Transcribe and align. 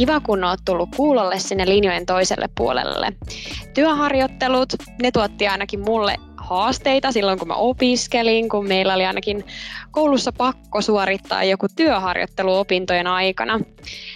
Kiva, 0.00 0.20
kun 0.20 0.44
oot 0.44 0.60
tullut 0.64 0.88
kuulolle 0.96 1.38
sinne 1.38 1.68
linjojen 1.68 2.06
toiselle 2.06 2.48
puolelle. 2.56 3.12
Työharjoittelut, 3.74 4.72
ne 5.02 5.10
tuotti 5.10 5.48
ainakin 5.48 5.80
mulle 5.80 6.16
haasteita 6.36 7.12
silloin, 7.12 7.38
kun 7.38 7.48
mä 7.48 7.54
opiskelin, 7.54 8.48
kun 8.48 8.68
meillä 8.68 8.94
oli 8.94 9.06
ainakin 9.06 9.44
koulussa 9.90 10.32
pakko 10.32 10.82
suorittaa 10.82 11.44
joku 11.44 11.66
työharjoittelu 11.76 12.58
opintojen 12.58 13.06
aikana. 13.06 13.60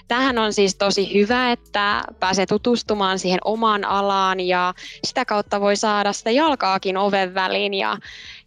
Tähän 0.09 0.39
on 0.39 0.53
siis 0.53 0.77
tosi 0.77 1.15
hyvä, 1.15 1.53
että 1.53 2.03
pääsee 2.21 2.47
tutustumaan 2.47 3.19
siihen 3.19 3.41
omaan 3.45 3.85
alaan 3.85 4.41
ja 4.41 4.75
sitä 5.05 5.25
kautta 5.25 5.61
voi 5.61 5.77
saada 5.77 6.13
sitä 6.13 6.31
jalkaakin 6.31 6.97
oven 6.97 7.35
väliin 7.35 7.75
ja, 7.75 7.97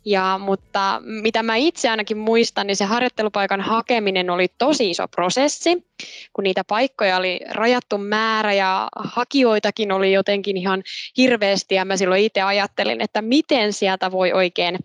ja, 0.08 0.40
mutta 0.44 1.02
mitä 1.04 1.44
mä 1.44 1.56
itse 1.56 1.90
ainakin 1.90 2.18
muistan, 2.18 2.68
niin 2.68 2.76
se 2.76 2.86
harjoittelupaikan 2.86 3.62
hakeminen 3.62 4.30
oli 4.30 4.48
tosi 4.58 4.90
iso 4.90 5.08
prosessi, 5.08 5.88
kun 6.34 6.44
niitä 6.44 6.64
paikkoja 6.64 7.18
oli 7.18 7.40
rajattu 7.50 7.98
määrä 7.98 8.54
ja 8.54 8.88
hakijoitakin 8.96 9.92
oli 9.92 10.14
jotenkin 10.14 10.58
ihan 10.58 10.84
hirveästi 11.18 11.76
ja 11.76 11.86
mä 11.86 11.98
silloin 11.98 12.24
itse 12.24 12.42
ajattelin, 12.42 13.02
että 13.02 13.22
miten 13.22 13.74
sieltä 13.74 14.12
voi 14.12 14.34
oikein 14.34 14.80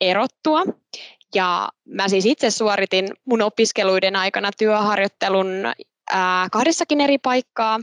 erottua. 0.00 0.62
Ja 1.34 1.68
mä 1.84 2.08
siis 2.08 2.26
itse 2.26 2.50
suoritin 2.50 3.08
mun 3.24 3.42
opiskeluiden 3.42 4.16
aikana 4.16 4.50
työharjoittelun 4.58 5.48
ää, 6.10 6.48
kahdessakin 6.52 7.00
eri 7.00 7.18
paikkaa 7.18 7.80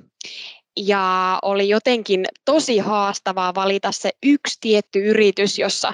ja 0.77 1.39
oli 1.41 1.69
jotenkin 1.69 2.25
tosi 2.45 2.77
haastavaa 2.77 3.55
valita 3.55 3.91
se 3.91 4.09
yksi 4.23 4.57
tietty 4.61 4.99
yritys, 4.99 5.59
jossa, 5.59 5.93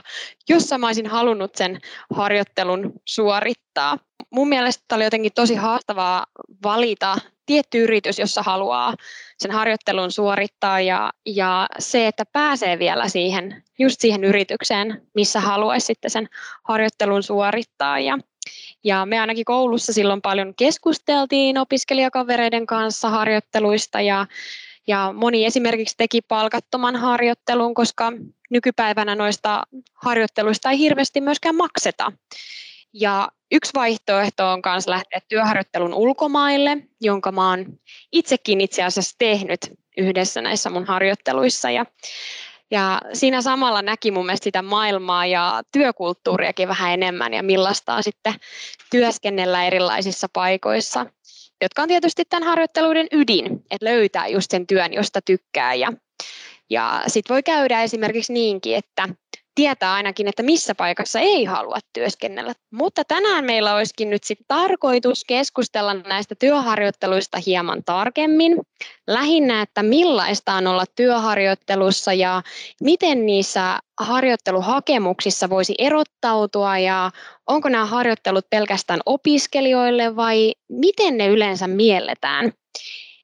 jossa 0.50 0.78
mä 0.78 0.88
olisin 0.88 1.08
halunnut 1.08 1.56
sen 1.56 1.80
harjoittelun 2.14 2.94
suorittaa. 3.06 3.98
Mun 4.30 4.50
mielestä 4.50 4.96
oli 4.96 5.04
jotenkin 5.04 5.32
tosi 5.36 5.56
haastavaa 5.56 6.26
valita 6.64 7.18
tietty 7.46 7.84
yritys, 7.84 8.20
jossa 8.20 8.44
haluaa 8.44 8.94
sen 9.38 9.52
harjoittelun 9.52 10.12
suorittaa 10.12 10.82
ja, 10.82 11.12
ja 11.26 11.68
se, 11.80 12.08
että 12.08 12.24
pääsee 12.34 12.80
vielä 12.80 13.08
siihen, 13.08 13.64
just 13.80 14.02
siihen 14.02 14.24
yritykseen, 14.24 15.02
missä 15.16 15.40
haluaisi 15.40 15.86
sitten 15.86 16.12
sen 16.12 16.30
harjoittelun 16.64 17.24
suorittaa. 17.24 18.00
Ja, 18.00 18.18
ja 18.84 19.06
me 19.06 19.20
ainakin 19.20 19.46
koulussa 19.46 19.94
silloin 19.94 20.22
paljon 20.22 20.54
keskusteltiin 20.56 21.58
opiskelijakavereiden 21.58 22.66
kanssa 22.66 23.10
harjoitteluista 23.10 24.02
ja 24.02 24.26
ja 24.90 25.14
moni 25.16 25.46
esimerkiksi 25.46 25.96
teki 25.98 26.22
palkattoman 26.22 26.96
harjoittelun, 26.96 27.74
koska 27.74 28.12
nykypäivänä 28.50 29.16
noista 29.16 29.64
harjoitteluista 29.94 30.72
ei 30.72 30.80
hirveästi 30.80 31.22
myöskään 31.22 31.56
makseta. 31.56 32.12
Ja 32.94 33.30
yksi 33.52 33.72
vaihtoehto 33.76 34.52
on 34.52 34.62
myös 34.66 34.88
lähteä 34.88 35.22
työharjoittelun 35.28 35.94
ulkomaille, 35.94 36.78
jonka 37.02 37.32
mä 37.32 37.50
oon 37.50 37.66
itsekin 38.12 38.62
itse 38.62 38.84
asiassa 38.84 39.16
tehnyt 39.18 39.60
yhdessä 39.98 40.42
näissä 40.42 40.70
mun 40.70 40.86
harjoitteluissa. 40.86 41.72
Ja, 41.72 41.86
ja 42.72 43.02
siinä 43.14 43.42
samalla 43.42 43.82
näki 43.82 44.12
mun 44.12 44.26
mielestä 44.26 44.44
sitä 44.44 44.62
maailmaa 44.62 45.26
ja 45.26 45.62
työkulttuuriakin 45.72 46.68
vähän 46.68 46.94
enemmän 46.94 47.34
ja 47.34 47.44
millaista 47.44 47.94
on 47.96 48.04
sitten 48.04 48.34
työskennellä 48.92 49.66
erilaisissa 49.66 50.28
paikoissa 50.34 51.06
jotka 51.62 51.82
on 51.82 51.88
tietysti 51.88 52.24
tämän 52.26 52.48
harjoitteluiden 52.48 53.08
ydin, 53.12 53.46
että 53.72 53.86
löytää 53.86 54.28
just 54.28 54.52
sen 54.52 54.68
työn, 54.68 54.94
josta 54.94 55.22
tykkää. 55.22 55.74
Ja, 55.74 55.94
ja 56.70 57.04
sitten 57.08 57.34
voi 57.34 57.44
käydä 57.44 57.84
esimerkiksi 57.84 58.34
niinkin, 58.34 58.76
että 58.76 59.10
tietää 59.56 59.94
ainakin, 59.94 60.28
että 60.28 60.44
missä 60.44 60.76
paikassa 60.76 61.20
ei 61.20 61.46
halua 61.46 61.78
työskennellä. 61.94 62.54
Mutta 62.72 63.04
tänään 63.04 63.46
meillä 63.46 63.76
olisikin 63.76 64.10
nyt 64.10 64.24
sitten 64.24 64.46
tarkoitus 64.48 65.24
keskustella 65.28 65.94
näistä 65.94 66.36
työharjoitteluista 66.36 67.38
hieman 67.46 67.84
tarkemmin. 67.86 68.58
Lähinnä, 69.08 69.62
että 69.62 69.84
millaista 69.84 70.54
on 70.54 70.68
olla 70.68 70.86
työharjoittelussa 70.96 72.14
ja 72.14 72.42
miten 72.82 73.26
niissä 73.26 73.80
harjoitteluhakemuksissa 74.00 75.50
voisi 75.50 75.76
erottautua 75.78 76.78
ja 76.78 77.12
onko 77.48 77.70
nämä 77.70 77.86
harjoittelut 77.86 78.50
pelkästään 78.50 79.00
opiskelijoille 79.06 80.16
vai 80.16 80.54
miten 80.70 81.18
ne 81.18 81.28
yleensä 81.28 81.68
mielletään. 81.68 82.54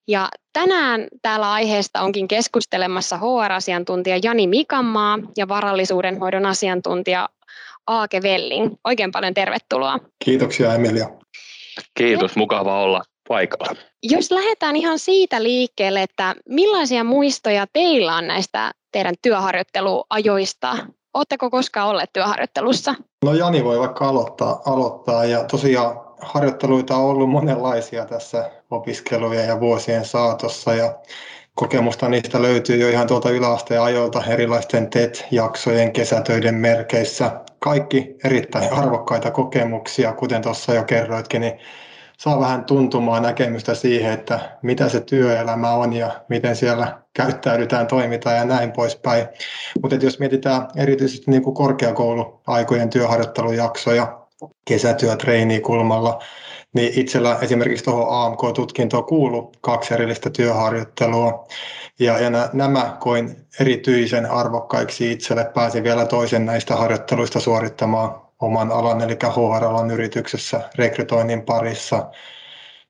Ja 0.07 0.29
tänään 0.53 1.07
täällä 1.21 1.51
aiheesta 1.51 2.01
onkin 2.01 2.27
keskustelemassa 2.27 3.17
HR-asiantuntija 3.17 4.19
Jani 4.23 4.47
Mikanmaa 4.47 5.19
ja 5.37 5.47
varallisuuden 5.47 6.19
hoidon 6.19 6.45
asiantuntija 6.45 7.29
Aake 7.87 8.21
Velling. 8.21 8.73
Oikein 8.83 9.11
paljon 9.11 9.33
tervetuloa. 9.33 9.97
Kiitoksia 10.25 10.73
Emilia. 10.73 11.09
Kiitos, 11.97 12.35
mukava 12.35 12.81
olla 12.81 13.01
paikalla. 13.27 13.75
Jos 14.03 14.31
lähdetään 14.31 14.75
ihan 14.75 14.99
siitä 14.99 15.43
liikkeelle, 15.43 16.01
että 16.01 16.35
millaisia 16.49 17.03
muistoja 17.03 17.65
teillä 17.73 18.15
on 18.15 18.27
näistä 18.27 18.71
teidän 18.91 19.15
työharjoitteluajoista? 19.21 20.77
Oletteko 21.13 21.49
koskaan 21.49 21.89
olleet 21.89 22.09
työharjoittelussa? 22.13 22.95
No 23.25 23.33
Jani 23.33 23.63
voi 23.63 23.79
vaikka 23.79 24.09
aloittaa, 24.09 24.61
aloittaa 24.65 25.25
ja 25.25 25.43
tosiaan 25.43 26.04
harjoitteluita 26.21 26.95
on 26.95 27.03
ollut 27.03 27.29
monenlaisia 27.29 28.05
tässä 28.05 28.51
opiskelujen 28.71 29.47
ja 29.47 29.59
vuosien 29.59 30.05
saatossa 30.05 30.73
ja 30.73 30.95
kokemusta 31.55 32.09
niistä 32.09 32.41
löytyy 32.41 32.77
jo 32.77 32.89
ihan 32.89 33.07
tuolta 33.07 33.29
yläasteen 33.29 33.81
ajoilta 33.81 34.23
erilaisten 34.27 34.89
TET-jaksojen 34.89 35.91
kesätöiden 35.91 36.55
merkeissä. 36.55 37.31
Kaikki 37.59 38.15
erittäin 38.23 38.73
arvokkaita 38.73 39.31
kokemuksia, 39.31 40.13
kuten 40.13 40.41
tuossa 40.41 40.73
jo 40.73 40.83
kerroitkin, 40.83 41.41
niin 41.41 41.59
saa 42.17 42.39
vähän 42.39 42.65
tuntumaan 42.65 43.23
näkemystä 43.23 43.75
siihen, 43.75 44.13
että 44.13 44.57
mitä 44.61 44.89
se 44.89 44.99
työelämä 44.99 45.71
on 45.71 45.93
ja 45.93 46.11
miten 46.29 46.55
siellä 46.55 47.01
käyttäydytään, 47.13 47.87
toimitaan 47.87 48.35
ja 48.35 48.45
näin 48.45 48.71
poispäin. 48.71 49.27
Mutta 49.81 49.95
jos 49.95 50.19
mietitään 50.19 50.67
erityisesti 50.75 51.31
niin 51.31 51.43
kuin 51.43 51.53
korkeakouluaikojen 51.53 52.89
työharjoittelujaksoja, 52.89 54.24
kesätyötreenikulmalla, 54.65 56.19
niin 56.73 56.99
itsellä 56.99 57.37
esimerkiksi 57.41 57.85
tuohon 57.85 58.07
AMK-tutkintoon 58.09 59.05
kuuluu 59.05 59.51
kaksi 59.61 59.93
erillistä 59.93 60.29
työharjoittelua. 60.29 61.47
Ja, 61.99 62.19
ja 62.19 62.29
nämä 62.53 62.97
koin 62.99 63.35
erityisen 63.59 64.31
arvokkaiksi 64.31 65.11
itselle. 65.11 65.51
Pääsin 65.53 65.83
vielä 65.83 66.05
toisen 66.05 66.45
näistä 66.45 66.75
harjoitteluista 66.75 67.39
suorittamaan 67.39 68.21
oman 68.39 68.71
alan, 68.71 69.01
eli 69.01 69.13
HR-alan 69.13 69.91
yrityksessä 69.91 70.61
rekrytoinnin 70.75 71.41
parissa. 71.41 72.09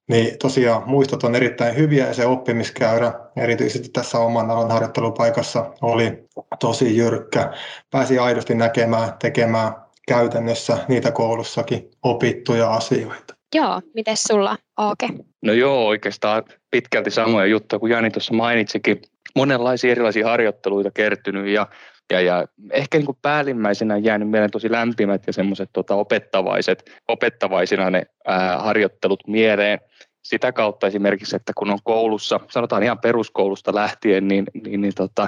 Niin 0.07 0.37
tosiaan 0.39 0.83
muistot 0.85 1.23
on 1.23 1.35
erittäin 1.35 1.75
hyviä 1.75 2.07
ja 2.07 2.13
se 2.13 2.25
oppimiskäyrä 2.25 3.13
erityisesti 3.35 3.89
tässä 3.89 4.19
oman 4.19 4.51
alan 4.51 4.71
harjoittelupaikassa 4.71 5.73
oli 5.81 6.27
tosi 6.59 6.97
jyrkkä. 6.97 7.53
Pääsi 7.91 8.19
aidosti 8.19 8.55
näkemään, 8.55 9.13
tekemään 9.19 9.84
käytännössä 10.07 10.77
niitä 10.87 11.11
koulussakin 11.11 11.91
opittuja 12.03 12.73
asioita. 12.73 13.35
Joo, 13.55 13.81
miten 13.93 14.17
sulla, 14.17 14.57
Aake? 14.77 15.09
No 15.41 15.53
joo, 15.53 15.87
oikeastaan 15.87 16.43
pitkälti 16.71 17.11
samoja 17.11 17.45
juttuja 17.45 17.79
kuin 17.79 17.91
Jani 17.91 18.11
tuossa 18.11 18.33
mainitsikin. 18.33 19.01
Monenlaisia 19.35 19.91
erilaisia 19.91 20.27
harjoitteluita 20.27 20.91
kertynyt 20.91 21.47
ja 21.47 21.67
ja, 22.11 22.21
ja 22.21 22.47
ehkä 22.71 22.97
niin 22.97 23.05
kuin 23.05 23.17
päällimmäisenä 23.21 23.97
jäänyt 23.97 24.29
mieleen 24.29 24.51
tosi 24.51 24.71
lämpimät 24.71 25.23
ja 25.27 25.33
semmoiset 25.33 25.69
tota, 25.73 25.95
opettavaiset, 25.95 26.91
opettavaisina 27.07 27.89
ne 27.89 28.03
ää, 28.27 28.57
harjoittelut 28.57 29.27
mieleen 29.27 29.79
sitä 30.25 30.51
kautta 30.51 30.87
esimerkiksi, 30.87 31.35
että 31.35 31.53
kun 31.57 31.71
on 31.71 31.79
koulussa, 31.83 32.39
sanotaan 32.51 32.83
ihan 32.83 32.99
peruskoulusta 32.99 33.75
lähtien, 33.75 34.27
niin, 34.27 34.45
niin, 34.63 34.81
niin 34.81 34.93
tota, 34.95 35.27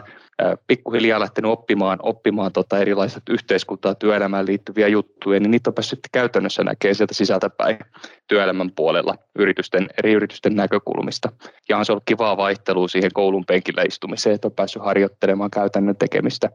pikkuhiljaa 0.68 1.20
lähtenyt 1.20 1.52
oppimaan, 1.52 2.00
oppimaan 2.02 2.52
tota 2.52 2.80
erilaiset 2.80 3.24
yhteiskuntaa, 3.30 3.96
työelämään 3.96 4.46
liittyviä 4.46 4.88
juttuja, 4.88 5.40
niin 5.40 5.52
niitä 5.52 5.70
on 5.70 5.74
päässyt 5.74 6.00
käytännössä 6.12 6.64
näkee 6.64 6.94
sieltä 6.94 7.14
sisältäpäin 7.14 7.80
työelämän 8.28 8.72
puolella 8.76 9.16
yritysten, 9.40 9.88
eri 9.98 10.14
yritysten 10.14 10.56
näkökulmista. 10.56 11.32
Ja 11.70 11.78
on 11.78 11.86
se 11.86 11.92
ollut 11.92 12.04
kivaa 12.06 12.38
vaihtelua 12.38 12.88
siihen 12.88 13.12
koulun 13.14 13.46
penkillä 13.46 13.82
istumiseen, 13.82 14.36
että 14.36 14.48
on 14.48 14.52
päässyt 14.56 14.84
harjoittelemaan 14.84 15.52
käytännön 15.52 15.96
tekemistä 15.96 16.50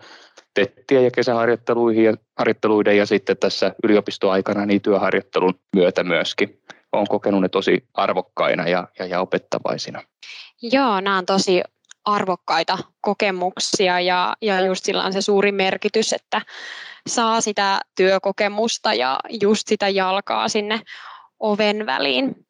tettiä 0.55 1.01
ja 1.01 1.11
kesäharjoitteluihin 1.11 2.05
ja 2.05 2.15
harjoitteluiden 2.39 2.97
ja 2.97 3.07
sitten 3.07 3.37
tässä 3.37 3.75
yliopistoaikana 3.85 4.67
niin 4.67 4.81
työharjoittelun 4.81 5.55
myötä 5.77 6.05
myöskin 6.05 6.63
olen 6.93 7.09
kokenut 7.09 7.41
ne 7.41 7.49
tosi 7.49 7.85
arvokkaina 7.95 8.69
ja, 8.69 8.89
ja, 8.99 9.07
ja 9.07 9.21
opettavaisina. 9.21 10.03
Joo, 10.63 11.01
nämä 11.01 11.19
on 11.19 11.27
tosi 11.27 11.63
arvokkaita 12.05 12.79
kokemuksia 13.01 14.01
ja, 14.01 14.35
ja 14.41 14.61
just 14.61 14.85
sillä 14.85 15.05
on 15.05 15.13
se 15.13 15.23
suuri 15.23 15.53
merkitys, 15.53 16.13
että 16.13 16.41
saa 17.07 17.41
sitä 17.41 17.81
työkokemusta 17.95 18.95
ja 18.95 19.21
just 19.41 19.69
sitä 19.69 19.89
jalkaa 19.89 20.49
sinne 20.49 20.81
oven 21.41 21.87
väliin. 21.87 22.47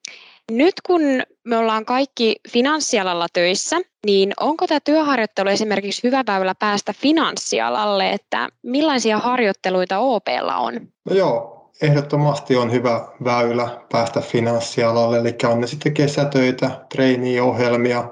Nyt 0.50 0.74
kun 0.86 1.00
me 1.44 1.56
ollaan 1.56 1.84
kaikki 1.84 2.36
finanssialalla 2.48 3.26
töissä, 3.32 3.76
niin 4.06 4.32
onko 4.40 4.66
tämä 4.66 4.80
työharjoittelu 4.80 5.48
esimerkiksi 5.48 6.02
hyvä 6.02 6.22
väylä 6.26 6.54
päästä 6.58 6.92
finanssialalle, 6.92 8.10
että 8.10 8.48
millaisia 8.62 9.18
harjoitteluita 9.18 9.98
OPlla 9.98 10.56
on? 10.56 10.74
No 11.10 11.16
joo, 11.16 11.61
ehdottomasti 11.82 12.56
on 12.56 12.72
hyvä 12.72 13.08
väylä 13.24 13.68
päästä 13.92 14.20
finanssialalle, 14.20 15.18
eli 15.18 15.36
on 15.44 15.60
ne 15.60 15.66
sitten 15.66 15.94
kesätöitä, 15.94 16.70
trainee-ohjelmia, 16.94 18.04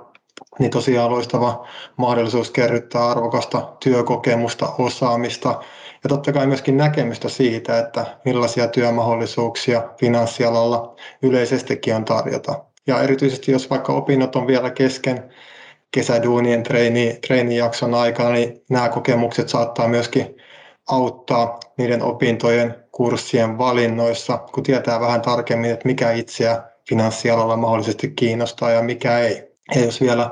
niin 0.58 0.70
tosiaan 0.70 1.10
loistava 1.10 1.66
mahdollisuus 1.96 2.50
kerryttää 2.50 3.10
arvokasta 3.10 3.76
työkokemusta, 3.80 4.68
osaamista 4.78 5.60
ja 6.04 6.08
totta 6.08 6.32
kai 6.32 6.46
myöskin 6.46 6.76
näkemystä 6.76 7.28
siitä, 7.28 7.78
että 7.78 8.18
millaisia 8.24 8.68
työmahdollisuuksia 8.68 9.82
finanssialalla 10.00 10.96
yleisestikin 11.22 11.94
on 11.94 12.04
tarjota. 12.04 12.64
Ja 12.86 13.02
erityisesti 13.02 13.52
jos 13.52 13.70
vaikka 13.70 13.92
opinnot 13.92 14.36
on 14.36 14.46
vielä 14.46 14.70
kesken 14.70 15.34
kesäduunien 15.90 16.62
treeni, 16.62 17.18
treenijakson 17.26 17.94
aikana, 17.94 18.30
niin 18.30 18.62
nämä 18.70 18.88
kokemukset 18.88 19.48
saattaa 19.48 19.88
myöskin 19.88 20.36
auttaa 20.90 21.58
niiden 21.78 22.02
opintojen 22.02 22.79
kurssien 22.92 23.58
valinnoissa, 23.58 24.38
kun 24.38 24.62
tietää 24.62 25.00
vähän 25.00 25.22
tarkemmin, 25.22 25.70
että 25.70 25.88
mikä 25.88 26.12
itseä 26.12 26.62
finanssialalla 26.88 27.56
mahdollisesti 27.56 28.10
kiinnostaa 28.10 28.70
ja 28.70 28.82
mikä 28.82 29.18
ei. 29.18 29.50
Ja 29.74 29.84
jos 29.84 30.00
vielä 30.00 30.30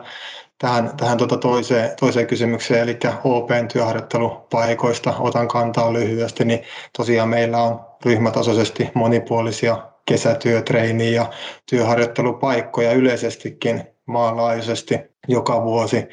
tähän, 0.59 0.97
tähän 0.97 1.19
tuota 1.19 1.37
toiseen, 1.37 1.91
toiseen 2.01 2.27
kysymykseen, 2.27 2.83
eli 2.83 2.99
OPn 3.25 3.69
työharjoittelupaikoista 3.73 5.15
otan 5.19 5.49
kantaa 5.49 5.93
lyhyesti, 5.93 6.45
niin 6.45 6.63
tosiaan 6.97 7.29
meillä 7.29 7.63
on 7.63 7.81
ryhmätasoisesti 8.05 8.91
monipuolisia 8.95 9.79
kesätyötreeniä 10.07 11.11
ja 11.11 11.31
työharjoittelupaikkoja 11.71 12.93
yleisestikin 12.93 13.83
maanlaajuisesti 14.07 14.99
joka 15.29 15.65
vuosi, 15.65 16.09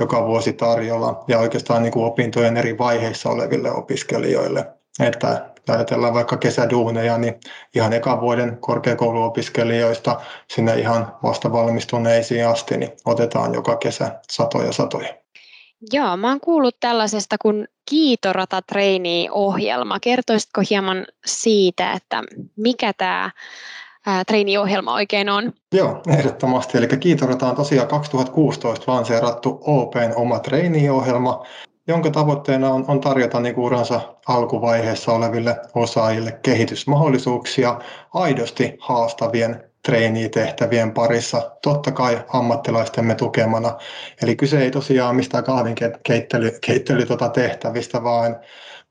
joka 0.00 0.26
vuosi 0.26 0.52
tarjolla 0.52 1.24
ja 1.28 1.38
oikeastaan 1.38 1.82
niin 1.82 1.92
kuin 1.92 2.06
opintojen 2.06 2.56
eri 2.56 2.78
vaiheissa 2.78 3.30
oleville 3.30 3.70
opiskelijoille. 3.72 4.66
Että 5.00 5.49
ajatellaan 5.68 6.14
vaikka 6.14 6.36
kesäduuneja, 6.36 7.18
niin 7.18 7.34
ihan 7.74 7.92
ekan 7.92 8.20
vuoden 8.20 8.58
korkeakouluopiskelijoista 8.60 10.20
sinne 10.48 10.78
ihan 10.78 11.16
vasta 11.22 11.52
valmistuneisiin 11.52 12.46
asti, 12.46 12.76
niin 12.76 12.92
otetaan 13.04 13.54
joka 13.54 13.76
kesä 13.76 14.20
satoja 14.30 14.72
satoja. 14.72 15.14
Joo, 15.92 16.16
mä 16.16 16.28
oon 16.28 16.40
kuullut 16.40 16.76
tällaisesta 16.80 17.36
kuin 17.42 17.68
Kiitorata 17.90 18.62
Trainee-ohjelma. 18.62 20.00
Kertoisitko 20.00 20.62
hieman 20.70 21.06
siitä, 21.26 21.92
että 21.92 22.22
mikä 22.56 22.92
tämä 22.92 23.30
trainee-ohjelma 24.26 24.94
oikein 24.94 25.28
on? 25.28 25.52
Joo, 25.72 26.02
ehdottomasti. 26.08 26.78
Eli 26.78 26.88
Kiitorata 26.88 27.48
on 27.48 27.56
tosiaan 27.56 27.88
2016 27.88 28.92
lanseerattu 28.92 29.60
Open 29.66 30.16
oma 30.16 30.38
trainee-ohjelma, 30.38 31.46
jonka 31.90 32.10
tavoitteena 32.10 32.70
on, 32.70 32.84
on 32.88 33.00
tarjota 33.00 33.40
niin 33.40 33.54
kuin 33.54 33.64
uransa 33.64 34.00
alkuvaiheessa 34.28 35.12
oleville 35.12 35.56
osaajille 35.74 36.38
kehitysmahdollisuuksia 36.42 37.78
aidosti 38.14 38.76
haastavien 38.80 39.70
treenitehtävien 39.84 40.92
parissa, 40.92 41.50
totta 41.62 41.92
kai 41.92 42.24
ammattilaistemme 42.28 43.14
tukemana. 43.14 43.76
Eli 44.22 44.36
kyse 44.36 44.58
ei 44.60 44.70
tosiaan 44.70 45.16
mistään 45.16 45.44
kahvinkeittely 45.44 46.58
keittely, 46.60 47.06
tota 47.06 47.28
tehtävistä, 47.28 48.02
vaan, 48.02 48.40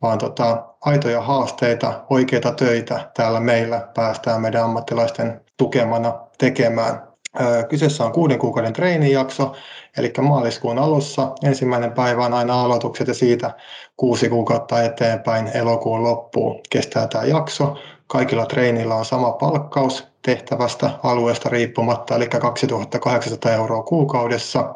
vaan 0.01 0.17
tota, 0.17 0.65
aitoja 0.81 1.21
haasteita, 1.21 2.05
oikeita 2.09 2.51
töitä 2.51 3.11
täällä 3.15 3.39
meillä 3.39 3.87
päästään 3.95 4.41
meidän 4.41 4.63
ammattilaisten 4.63 5.41
tukemana 5.57 6.13
tekemään. 6.37 7.08
Kyseessä 7.69 8.05
on 8.05 8.11
kuuden 8.11 8.39
kuukauden 8.39 8.73
treenijakso, 8.73 9.55
eli 9.97 10.13
maaliskuun 10.21 10.79
alussa 10.79 11.31
ensimmäinen 11.43 11.91
päivä 11.91 12.25
on 12.25 12.33
aina 12.33 12.61
aloitukset 12.61 13.07
ja 13.07 13.13
siitä 13.13 13.51
kuusi 13.97 14.29
kuukautta 14.29 14.83
eteenpäin 14.83 15.51
elokuun 15.53 16.03
loppuun 16.03 16.61
kestää 16.69 17.07
tämä 17.07 17.23
jakso. 17.23 17.77
Kaikilla 18.07 18.45
treenillä 18.45 18.95
on 18.95 19.05
sama 19.05 19.31
palkkaus 19.31 20.07
tehtävästä 20.21 20.91
alueesta 21.03 21.49
riippumatta, 21.49 22.15
eli 22.15 22.27
2800 22.27 23.51
euroa 23.51 23.83
kuukaudessa. 23.83 24.75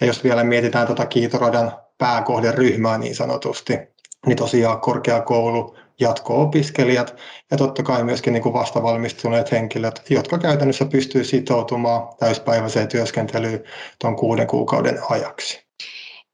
Ja 0.00 0.06
jos 0.06 0.24
vielä 0.24 0.44
mietitään 0.44 0.86
tuota 0.86 1.06
Kiitoradan 1.06 1.72
pääkohderyhmää 1.98 2.98
niin 2.98 3.14
sanotusti, 3.14 3.78
niin 4.26 4.36
tosiaan 4.36 4.80
korkeakoulu, 4.80 5.76
jatko-opiskelijat 6.02 7.16
ja 7.50 7.56
totta 7.56 7.82
kai 7.82 8.04
myöskin 8.04 8.32
niin 8.32 8.42
kuin 8.42 8.52
vastavalmistuneet 8.52 9.52
henkilöt, 9.52 10.02
jotka 10.10 10.38
käytännössä 10.38 10.84
pystyy 10.84 11.24
sitoutumaan 11.24 12.08
täyspäiväiseen 12.18 12.88
työskentelyyn 12.88 13.64
tuon 14.00 14.16
kuuden 14.16 14.46
kuukauden 14.46 14.98
ajaksi. 15.10 15.66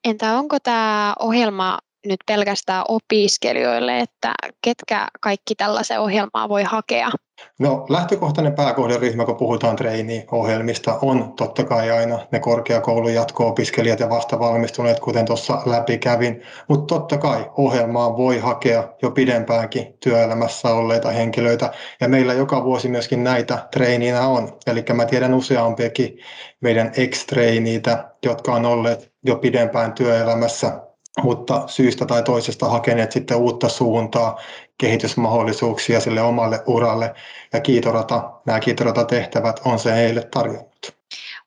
Entä 0.05 0.38
onko 0.38 0.56
tämä 0.62 1.15
ohjelma 1.19 1.79
nyt 2.06 2.20
pelkästään 2.26 2.85
opiskelijoille, 2.88 4.00
että 4.00 4.32
ketkä 4.62 5.09
kaikki 5.20 5.55
tällaisen 5.55 6.00
ohjelmaa 6.00 6.49
voi 6.49 6.62
hakea? 6.62 7.11
No 7.58 7.87
lähtökohtainen 7.88 8.55
pääkohderyhmä, 8.55 9.25
kun 9.25 9.37
puhutaan 9.37 9.76
treeni-ohjelmista, 9.76 10.99
on 11.02 11.32
totta 11.32 11.64
kai 11.64 11.90
aina 11.90 12.19
ne 12.32 12.40
korkeakoulun 12.40 13.14
jatko-opiskelijat 13.14 14.00
ja 14.00 14.11
vastavalmistuneet, 14.11 15.00
kuten 15.00 15.25
tuossa 15.25 15.62
läpi 15.67 15.99
kävin. 15.99 16.43
Mutta 16.69 16.94
totta 16.94 17.19
kai 17.19 17.50
ohjelmaan 17.56 18.17
voi 18.17 18.38
hakea 18.38 18.88
jo 19.02 19.11
pidempäänkin 19.11 19.94
työelämässä 20.00 20.69
olleita 20.69 21.11
henkilöitä. 21.11 21.73
Ja 22.00 22.08
meillä 22.08 22.35
joka 22.35 22.64
vuosi 22.64 22.88
myöskin 22.88 23.25
näitä 23.25 23.69
treiniinä 23.73 24.29
on. 24.29 24.58
Eli 24.67 24.84
mä 24.93 25.05
tiedän 25.05 25.34
useampiakin 25.34 26.19
meidän 26.61 26.93
ex-treiniitä, 26.96 28.11
jotka 28.25 28.55
on 28.55 28.67
olleet 28.67 29.12
jo 29.25 29.37
pidempään 29.37 29.93
työelämässä 29.93 30.88
mutta 31.23 31.62
syystä 31.67 32.06
tai 32.06 32.23
toisesta 32.23 32.69
hakeneet 32.69 33.12
sitten 33.12 33.37
uutta 33.37 33.69
suuntaa, 33.69 34.38
kehitysmahdollisuuksia 34.79 36.01
sille 36.01 36.21
omalle 36.21 36.63
uralle. 36.67 37.15
Ja 37.53 37.61
kiitorata, 37.61 38.31
nämä 38.47 38.61
kiitorata-tehtävät 38.61 39.61
on 39.65 39.79
se 39.79 39.95
heille 39.95 40.23
tarjonnut. 40.23 40.95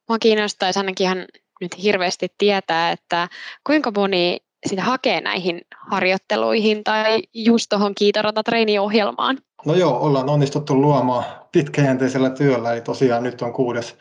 Mua 0.10 0.20
kiinnostaisi 0.20 0.80
ainakin 0.80 1.06
ihan 1.06 1.26
nyt 1.62 1.84
hirveästi 1.84 2.28
tietää, 2.38 2.92
että 2.92 3.28
kuinka 3.68 3.92
moni 3.96 4.38
sitä 4.66 4.82
hakee 4.82 5.22
näihin 5.22 5.62
harjoitteluihin 5.90 6.84
tai 6.84 7.24
just 7.34 7.70
tuohon 7.70 7.96
kiitorata-treeniohjelmaan? 7.96 9.38
No 9.66 9.76
joo, 9.76 10.00
ollaan 10.00 10.30
onnistuttu 10.30 10.82
luomaan 10.82 11.26
pitkäjänteisellä 11.52 12.30
työllä, 12.30 12.74
eli 12.74 12.82
tosiaan 12.82 13.24
nyt 13.24 13.42
on 13.42 13.54
kuudes, 13.54 13.98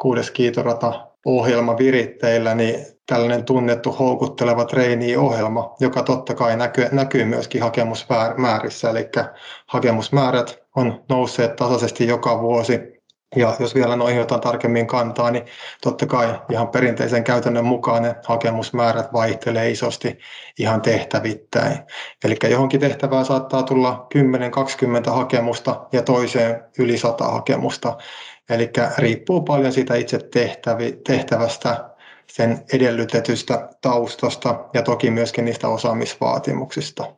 kuudes 0.00 0.30
kiitorata 0.30 1.06
ohjelma 1.24 1.78
viritteillä, 1.78 2.54
niin 2.54 2.86
tällainen 3.06 3.44
tunnettu 3.44 3.92
houkutteleva 3.92 4.64
treeni-ohjelma, 4.64 5.74
joka 5.80 6.02
totta 6.02 6.34
kai 6.34 6.56
näkyy, 6.56 6.88
näkyy 6.92 7.24
myöskin 7.24 7.62
hakemusmäärissä, 7.62 8.90
eli 8.90 9.08
hakemusmäärät 9.66 10.62
on 10.76 11.04
nousseet 11.08 11.56
tasaisesti 11.56 12.06
joka 12.06 12.40
vuosi. 12.40 13.02
Ja 13.36 13.56
jos 13.58 13.74
vielä 13.74 13.96
noihin 13.96 14.18
jotain 14.18 14.40
tarkemmin 14.40 14.86
kantaa, 14.86 15.30
niin 15.30 15.44
totta 15.82 16.06
kai 16.06 16.40
ihan 16.50 16.68
perinteisen 16.68 17.24
käytännön 17.24 17.64
mukaan 17.64 18.02
ne 18.02 18.14
hakemusmäärät 18.26 19.12
vaihtelee 19.12 19.70
isosti 19.70 20.18
ihan 20.58 20.82
tehtävittäin. 20.82 21.78
Eli 22.24 22.36
johonkin 22.50 22.80
tehtävään 22.80 23.24
saattaa 23.24 23.62
tulla 23.62 24.06
10-20 25.08 25.10
hakemusta 25.10 25.86
ja 25.92 26.02
toiseen 26.02 26.64
yli 26.78 26.98
100 26.98 27.24
hakemusta. 27.24 27.96
Eli 28.50 28.70
riippuu 28.98 29.40
paljon 29.40 29.72
siitä 29.72 29.94
itse 29.94 30.18
tehtävi, 30.32 31.00
tehtävästä, 31.06 31.91
sen 32.34 32.64
edellytetystä 32.72 33.68
taustasta 33.80 34.64
ja 34.74 34.82
toki 34.82 35.10
myöskin 35.10 35.44
niistä 35.44 35.68
osaamisvaatimuksista. 35.68 37.16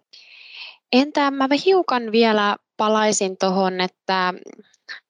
Entä 0.92 1.30
mä 1.30 1.48
hiukan 1.66 2.12
vielä 2.12 2.56
palaisin 2.76 3.36
tuohon, 3.40 3.80
että 3.80 4.34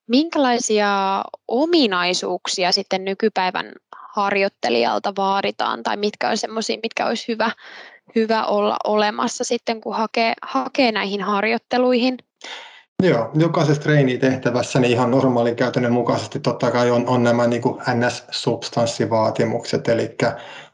minkälaisia 0.07 1.23
ominaisuuksia 1.49 2.73
sitten 2.73 3.05
nykypäivän 3.05 3.73
harjoittelijalta 4.15 5.13
vaaditaan 5.17 5.83
tai 5.83 5.97
mitkä 5.97 6.29
on 6.29 6.37
semmoisia, 6.37 6.79
mitkä 6.83 7.07
olisi 7.07 7.29
hyvä, 7.29 7.51
hyvä 8.15 8.45
olla 8.45 8.77
olemassa 8.85 9.45
sitten, 9.45 9.81
kun 9.81 9.97
hakee, 9.97 10.33
hakee 10.43 10.93
näihin 10.93 11.23
harjoitteluihin? 11.23 12.19
Joo, 13.03 13.31
jokaisessa 13.35 13.83
treenitehtävässä 13.83 14.81
niin 14.81 14.93
ihan 14.93 15.11
normaalin 15.11 15.57
käytännön 15.57 15.93
mukaisesti 15.93 16.41
totta 16.41 16.71
kai 16.71 16.91
on, 16.91 17.09
on 17.09 17.23
nämä 17.23 17.47
niin 17.47 17.63
kuin 17.63 17.81
NS-substanssivaatimukset, 17.81 19.89
eli 19.89 20.17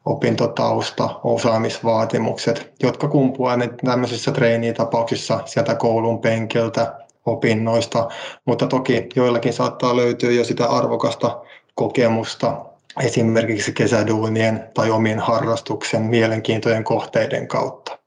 opintotausta, 0.04 1.20
osaamisvaatimukset, 1.24 2.72
jotka 2.82 3.08
kumpuaa 3.08 3.58
tämmöisissä 3.84 4.32
treenitapauksissa 4.32 5.40
sieltä 5.44 5.74
koulun 5.74 6.20
penkiltä, 6.20 6.94
opinnoista, 7.26 8.08
mutta 8.44 8.66
toki 8.66 9.08
joillakin 9.16 9.52
saattaa 9.52 9.96
löytyä 9.96 10.30
jo 10.30 10.44
sitä 10.44 10.66
arvokasta 10.66 11.42
kokemusta 11.74 12.64
esimerkiksi 13.02 13.72
kesäduunien 13.72 14.68
tai 14.74 14.90
omien 14.90 15.18
harrastuksen 15.18 16.02
mielenkiintojen 16.02 16.84
kohteiden 16.84 17.48
kautta. 17.48 17.98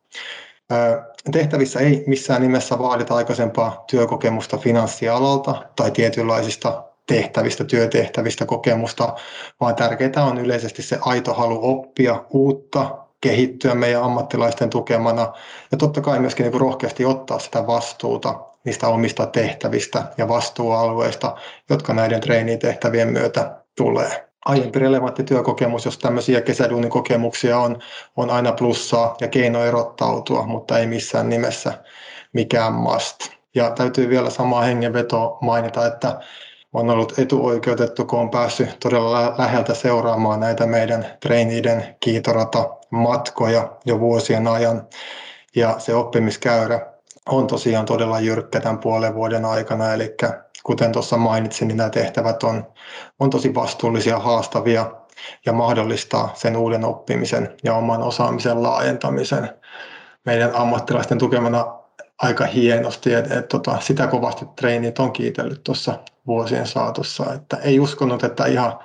Tehtävissä 1.32 1.80
ei 1.80 2.03
missään 2.08 2.42
nimessä 2.42 2.80
vaadita 2.80 3.15
aikaisempaa 3.15 3.84
työkokemusta 3.92 4.58
finanssialalta 4.58 5.65
tai 5.75 5.92
tietynlaisista 5.92 6.84
tehtävistä, 7.08 7.63
työtehtävistä 7.63 8.46
kokemusta, 8.46 9.15
vaan 9.62 9.75
tärkeää 9.75 10.25
on 10.25 10.38
yleisesti 10.38 10.82
se 10.82 10.98
aito 11.01 11.34
halu 11.34 11.60
oppia 11.62 12.24
uutta, 12.30 12.98
kehittyä 13.22 13.75
meidän 13.75 14.03
ammattilaisten 14.03 14.70
tukemana 14.70 15.34
ja 15.72 15.77
totta 15.77 16.01
kai 16.01 16.20
myöskin 16.20 16.44
niin 16.44 16.62
rohkeasti 16.62 17.06
ottaa 17.06 17.39
sitä 17.39 17.68
vastuuta 17.68 18.39
niistä 18.65 18.88
omista 18.88 19.25
tehtävistä 19.25 20.03
ja 20.18 20.27
vastuualueista, 20.27 21.36
jotka 21.70 21.94
näiden 21.94 22.22
treenitehtävien 22.22 23.08
myötä 23.08 23.62
tulee. 23.77 24.33
Aiempi 24.45 24.79
relevantti 24.79 25.23
työkokemus, 25.23 25.85
jos 25.85 25.97
tämmöisiä 25.97 26.41
kesäduunikokemuksia 26.41 27.59
on, 27.59 27.79
on 28.17 28.29
aina 28.29 28.51
plussaa 28.51 29.15
ja 29.21 29.27
keino 29.27 29.63
erottautua, 29.65 30.45
mutta 30.45 30.79
ei 30.79 30.88
missään 30.88 31.29
nimessä 31.29 31.73
mikään 32.33 32.73
must. 32.73 33.17
Ja 33.55 33.71
täytyy 33.71 34.09
vielä 34.09 34.29
samaa 34.29 34.62
hengenveto 34.62 35.38
mainita, 35.41 35.85
että 35.85 36.19
on 36.73 36.89
ollut 36.89 37.19
etuoikeutettu, 37.19 38.05
kun 38.05 38.19
on 38.19 38.29
päässyt 38.29 38.79
todella 38.79 39.35
läheltä 39.38 39.73
seuraamaan 39.73 40.39
näitä 40.39 40.65
meidän 40.65 41.05
traineiden 41.19 41.95
kiitorata 42.00 42.69
matkoja 42.89 43.71
jo 43.85 44.00
vuosien 44.00 44.47
ajan. 44.47 44.88
Ja 45.55 45.75
se 45.79 45.95
oppimiskäyrä 45.95 46.93
on 47.29 47.47
tosiaan 47.47 47.85
todella 47.85 48.19
jyrkkä 48.19 48.59
tämän 48.59 48.79
puolen 48.79 49.15
vuoden 49.15 49.45
aikana, 49.45 49.93
eli 49.93 50.15
kuten 50.63 50.91
tuossa 50.91 51.17
mainitsin, 51.17 51.67
niin 51.67 51.77
nämä 51.77 51.89
tehtävät 51.89 52.43
on, 52.43 52.67
on 53.20 53.29
tosi 53.29 53.55
vastuullisia, 53.55 54.20
haastavia 54.20 54.91
ja 55.46 55.53
mahdollistaa 55.53 56.32
sen 56.34 56.58
uuden 56.58 56.86
oppimisen 56.86 57.55
ja 57.63 57.75
oman 57.75 58.01
osaamisen 58.01 58.63
laajentamisen 58.63 59.50
meidän 60.25 60.55
ammattilaisten 60.55 61.17
tukemana 61.17 61.79
aika 62.22 62.46
hienosti. 62.46 63.13
Et, 63.13 63.32
et, 63.32 63.48
tota, 63.48 63.79
sitä 63.79 64.08
kovasti 64.08 64.46
treenit 64.55 65.00
on 65.00 65.12
kiitellyt 65.12 65.63
tuossa 65.63 66.00
vuosien 66.27 66.67
saatossa, 66.67 67.34
että 67.34 67.58
ei 67.58 67.79
uskonut, 67.79 68.24
että 68.24 68.46
ihan 68.46 68.79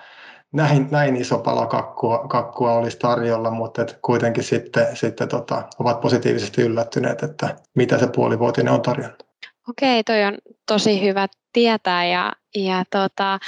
näin, 0.53 0.89
näin 0.91 1.17
iso 1.17 1.39
pala 1.39 1.67
kakkua, 1.67 2.19
kakkua 2.29 2.73
olisi 2.73 2.99
tarjolla, 2.99 3.51
mutta 3.51 3.83
et 3.83 3.99
kuitenkin 4.03 4.45
sitten, 4.45 4.97
sitten 4.97 5.29
tota, 5.29 5.63
ovat 5.79 6.01
positiivisesti 6.01 6.63
yllättyneet, 6.63 7.23
että 7.23 7.57
mitä 7.75 7.99
se 7.99 8.07
puolivuotinen 8.07 8.73
on 8.73 8.83
tarjonnut. 8.83 9.28
Okei, 9.69 10.05
toi 10.05 10.25
on 10.25 10.39
tosi 10.67 11.03
hyvä 11.03 11.27
tietää 11.53 12.07
ja, 12.07 12.33
ja 12.55 12.85
tota, 12.91 13.39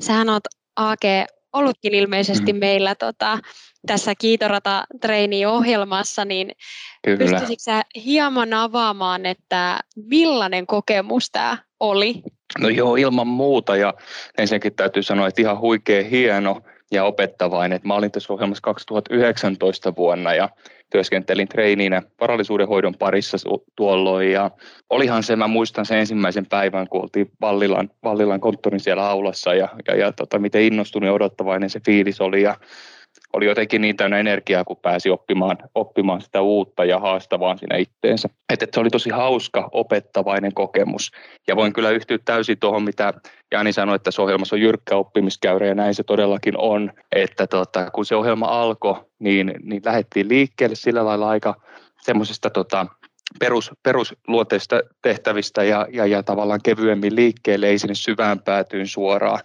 sähän 0.00 0.28
oot 0.28 0.44
AG 0.76 1.02
ollutkin 1.52 1.94
ilmeisesti 1.94 2.52
mm. 2.52 2.58
meillä 2.58 2.94
tota, 2.94 3.38
tässä 3.86 4.14
Kiitorata 4.18 4.84
ohjelmassa 5.48 6.24
niin 6.24 6.52
pystyisikö 7.18 7.62
sä 7.62 7.82
hieman 8.04 8.52
avaamaan, 8.52 9.26
että 9.26 9.80
millainen 9.96 10.66
kokemus 10.66 11.30
tämä 11.30 11.58
oli? 11.80 12.22
No 12.58 12.68
joo, 12.68 12.96
ilman 12.96 13.26
muuta 13.26 13.76
ja 13.76 13.94
ensinnäkin 14.38 14.74
täytyy 14.74 15.02
sanoa, 15.02 15.28
että 15.28 15.42
ihan 15.42 15.60
huikea 15.60 16.04
hieno 16.04 16.60
ja 16.92 17.04
opettavainen. 17.04 17.80
Mä 17.84 17.94
olin 17.94 18.10
tässä 18.10 18.32
ohjelmassa 18.32 18.62
2019 18.62 19.96
vuonna 19.96 20.34
ja 20.34 20.48
työskentelin 20.94 21.48
treiniinä 21.48 22.02
varallisuudenhoidon 22.20 22.94
parissa 22.98 23.36
tuolloin 23.76 24.32
ja 24.32 24.50
olihan 24.90 25.22
se, 25.22 25.36
mä 25.36 25.48
muistan 25.48 25.86
sen 25.86 25.98
ensimmäisen 25.98 26.46
päivän, 26.46 26.88
kun 26.88 27.02
oltiin 27.02 27.30
Vallilan, 27.40 27.90
Vallilan 28.04 28.40
konttorin 28.40 28.80
siellä 28.80 29.08
aulassa 29.08 29.54
ja, 29.54 29.68
ja, 29.88 29.96
ja 29.96 30.12
tota, 30.12 30.38
miten 30.38 30.62
innostunut 30.62 31.06
ja 31.06 31.12
odottavainen 31.12 31.70
se 31.70 31.80
fiilis 31.86 32.20
oli 32.20 32.42
ja 32.42 32.56
oli 33.32 33.46
jotenkin 33.46 33.80
niin 33.80 33.96
täynnä 33.96 34.18
energiaa, 34.18 34.64
kun 34.64 34.76
pääsi 34.82 35.10
oppimaan, 35.10 35.58
oppimaan 35.74 36.20
sitä 36.20 36.40
uutta 36.40 36.84
ja 36.84 36.98
haastavaa 36.98 37.56
siinä 37.56 37.76
itteensä. 37.76 38.28
Että 38.52 38.66
se 38.74 38.80
oli 38.80 38.90
tosi 38.90 39.10
hauska, 39.10 39.68
opettavainen 39.72 40.54
kokemus. 40.54 41.10
Ja 41.48 41.56
voin 41.56 41.72
kyllä 41.72 41.90
yhtyä 41.90 42.18
täysin 42.24 42.58
tuohon, 42.58 42.82
mitä 42.82 43.14
Jani 43.54 43.72
sanoi, 43.72 43.96
että 43.96 44.10
se 44.10 44.22
ohjelmassa 44.22 44.56
on 44.56 44.60
jyrkkä 44.60 44.96
oppimiskäyrä 44.96 45.66
ja 45.66 45.74
näin 45.74 45.94
se 45.94 46.02
todellakin 46.02 46.58
on. 46.58 46.92
Että 47.12 47.46
tota, 47.46 47.90
kun 47.90 48.06
se 48.06 48.16
ohjelma 48.16 48.46
alkoi, 48.46 49.04
niin, 49.18 49.54
niin 49.62 49.82
lähdettiin 49.84 50.28
liikkeelle 50.28 50.76
sillä 50.76 51.04
lailla 51.04 51.28
aika 51.28 51.54
semmoisista 52.00 52.50
tota, 52.50 52.86
perus, 53.38 53.70
perusluonteista 53.82 54.80
tehtävistä 55.02 55.64
ja, 55.64 55.86
ja, 55.92 56.06
ja 56.06 56.22
tavallaan 56.22 56.60
kevyemmin 56.64 57.16
liikkeelle, 57.16 57.66
ei 57.66 57.78
sinne 57.78 57.94
syvään 57.94 58.40
päätyyn 58.40 58.86
suoraan 58.86 59.40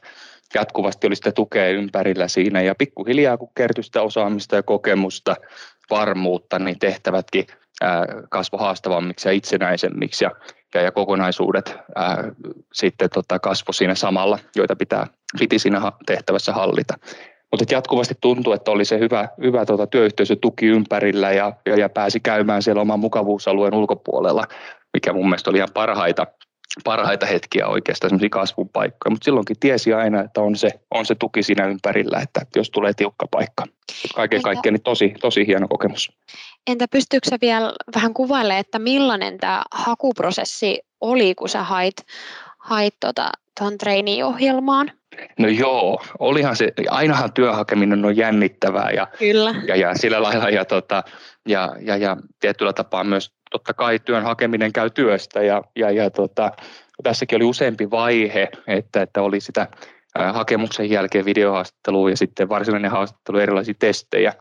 jatkuvasti 0.54 1.08
oli 1.08 1.16
sitä 1.16 1.32
tukea 1.32 1.70
ympärillä 1.70 2.28
siinä 2.28 2.62
ja 2.62 2.76
pikkuhiljaa 2.76 3.38
kun 3.38 3.52
kertyi 3.58 3.84
sitä 3.84 4.02
osaamista 4.02 4.56
ja 4.56 4.64
kokemusta, 4.64 5.36
varmuutta, 5.90 6.60
niin 6.60 6.80
tehtävätkin 6.80 7.48
kasvo 8.30 8.58
haastavammiksi 8.58 9.28
ja 9.28 9.32
itsenäisemmiksi 9.32 10.26
ja, 10.26 10.32
ja, 10.76 10.82
ja 10.82 10.92
kokonaisuudet 10.92 11.78
ää, 11.96 12.24
sitten 12.74 13.10
tota, 13.14 13.40
kasvo 13.40 13.74
siinä 13.74 13.96
samalla, 13.96 14.40
joita 14.56 14.76
pitää, 14.76 15.08
piti 15.40 15.60
siinä 15.60 15.92
tehtävässä 16.06 16.54
hallita. 16.54 16.94
Mutta 17.52 17.76
jatkuvasti 17.76 18.16
tuntui, 18.22 18.56
että 18.56 18.72
oli 18.72 18.86
se 18.86 19.00
hyvä, 19.00 19.30
hyvä 19.42 19.66
tota, 19.66 19.88
työyhteisötuki 19.88 20.66
ympärillä 20.66 21.32
ja, 21.32 21.54
ja, 21.66 21.76
ja 21.76 21.90
pääsi 21.90 22.20
käymään 22.20 22.64
siellä 22.64 22.82
oman 22.82 23.00
mukavuusalueen 23.00 23.74
ulkopuolella, 23.74 24.44
mikä 24.94 25.14
mun 25.14 25.26
mielestä 25.26 25.50
oli 25.50 25.58
ihan 25.58 25.70
parhaita 25.74 26.28
parhaita 26.84 27.26
hetkiä 27.26 27.68
oikeastaan, 27.68 28.10
semmoisia 28.10 28.30
kasvun 28.30 28.70
paikkoja, 28.70 29.12
mutta 29.12 29.26
silloinkin 29.26 29.60
tiesi 29.60 29.94
aina, 29.94 30.22
että 30.22 30.42
on 30.42 30.56
se, 30.56 30.70
on 30.92 31.06
se 31.06 31.16
tuki 31.16 31.44
siinä 31.44 31.66
ympärillä, 31.66 32.20
että 32.20 32.42
jos 32.56 32.70
tulee 32.70 32.94
tiukka 32.94 33.28
paikka. 33.32 33.64
Kaiken 34.16 34.42
kaikkiaan 34.42 34.74
niin 34.74 34.84
tosi, 34.84 35.14
tosi 35.22 35.48
hieno 35.48 35.68
kokemus. 35.68 36.12
Entä 36.68 36.88
pystyykö 36.88 37.30
vielä 37.42 37.74
vähän 37.96 38.14
kuvailemaan, 38.14 38.60
että 38.60 38.80
millainen 38.80 39.38
tämä 39.38 39.64
hakuprosessi 39.72 40.80
oli, 41.02 41.36
kun 41.36 41.50
sä 41.50 41.64
hait, 41.64 41.96
hait 42.58 42.96
tuota, 43.00 43.32
tuon 43.60 43.74
ohjelmaan? 44.26 44.92
No 45.40 45.48
joo, 45.48 46.02
olihan 46.20 46.56
se, 46.56 46.72
ainahan 46.90 47.34
työhakeminen 47.34 48.06
on 48.06 48.18
jännittävää 48.18 48.92
ja, 48.92 49.08
Kyllä. 49.20 49.56
ja, 49.68 49.76
ja 49.76 49.96
sillä 49.96 50.22
lailla 50.22 50.50
ja, 50.50 50.66
tota, 50.66 51.04
ja, 51.48 51.76
ja, 51.82 51.98
ja 51.98 52.18
tietyllä 52.40 52.74
tapaa 52.74 53.04
myös 53.04 53.32
totta 53.52 53.74
kai 53.74 54.00
työn 54.00 54.24
hakeminen 54.24 54.74
käy 54.74 54.90
työstä 54.90 55.44
ja, 55.44 55.62
ja, 55.76 55.92
ja 55.92 56.10
tota, 56.10 56.52
tässäkin 57.04 57.36
oli 57.36 57.46
useampi 57.46 57.92
vaihe, 57.92 58.50
että, 58.68 59.02
että 59.02 59.22
oli 59.22 59.40
sitä 59.40 59.68
hakemuksen 60.34 60.90
jälkeen 60.90 61.26
videohaastattelua 61.26 62.10
ja 62.10 62.18
sitten 62.18 62.50
varsinainen 62.50 62.92
haastattelu 62.92 63.38
erilaisia 63.38 63.74
testejä. 63.80 64.34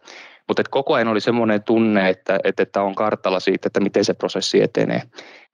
Mutta 0.49 0.62
koko 0.71 0.95
ajan 0.95 1.09
oli 1.09 1.21
semmoinen 1.21 1.62
tunne, 1.62 2.09
että, 2.09 2.38
että, 2.45 2.62
että 2.62 2.83
on 2.83 2.95
kartalla 2.95 3.40
siitä, 3.40 3.67
että 3.67 3.81
miten 3.81 4.05
se 4.05 4.14
prosessi 4.14 4.62
etenee. 4.62 5.02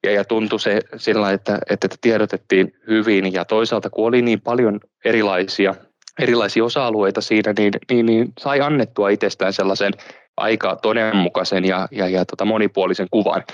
Ja, 0.05 0.13
ja 0.13 0.25
tuntui 0.25 0.61
se 0.61 0.81
sillä, 0.97 1.31
että, 1.31 1.59
että, 1.71 1.87
että 1.87 1.97
tiedotettiin 2.01 2.73
hyvin 2.87 3.33
ja 3.33 3.45
toisaalta 3.45 3.91
kun 3.91 4.07
oli 4.07 4.23
niin 4.23 4.41
paljon 4.41 4.81
erilaisia, 5.05 5.75
erilaisia 6.19 6.65
osa-alueita 6.65 7.21
siinä, 7.21 7.55
niin, 7.59 7.73
niin, 7.91 8.07
niin 8.07 8.33
sai 8.41 8.61
annettua 8.61 9.09
itsestään 9.09 9.53
sellaisen 9.53 9.93
aika 10.37 10.77
todenmukaisen 10.77 11.65
ja, 11.65 11.89
ja, 11.91 12.09
ja 12.09 12.25
tota 12.25 12.45
monipuolisen 12.45 13.07
kuvan. 13.11 13.45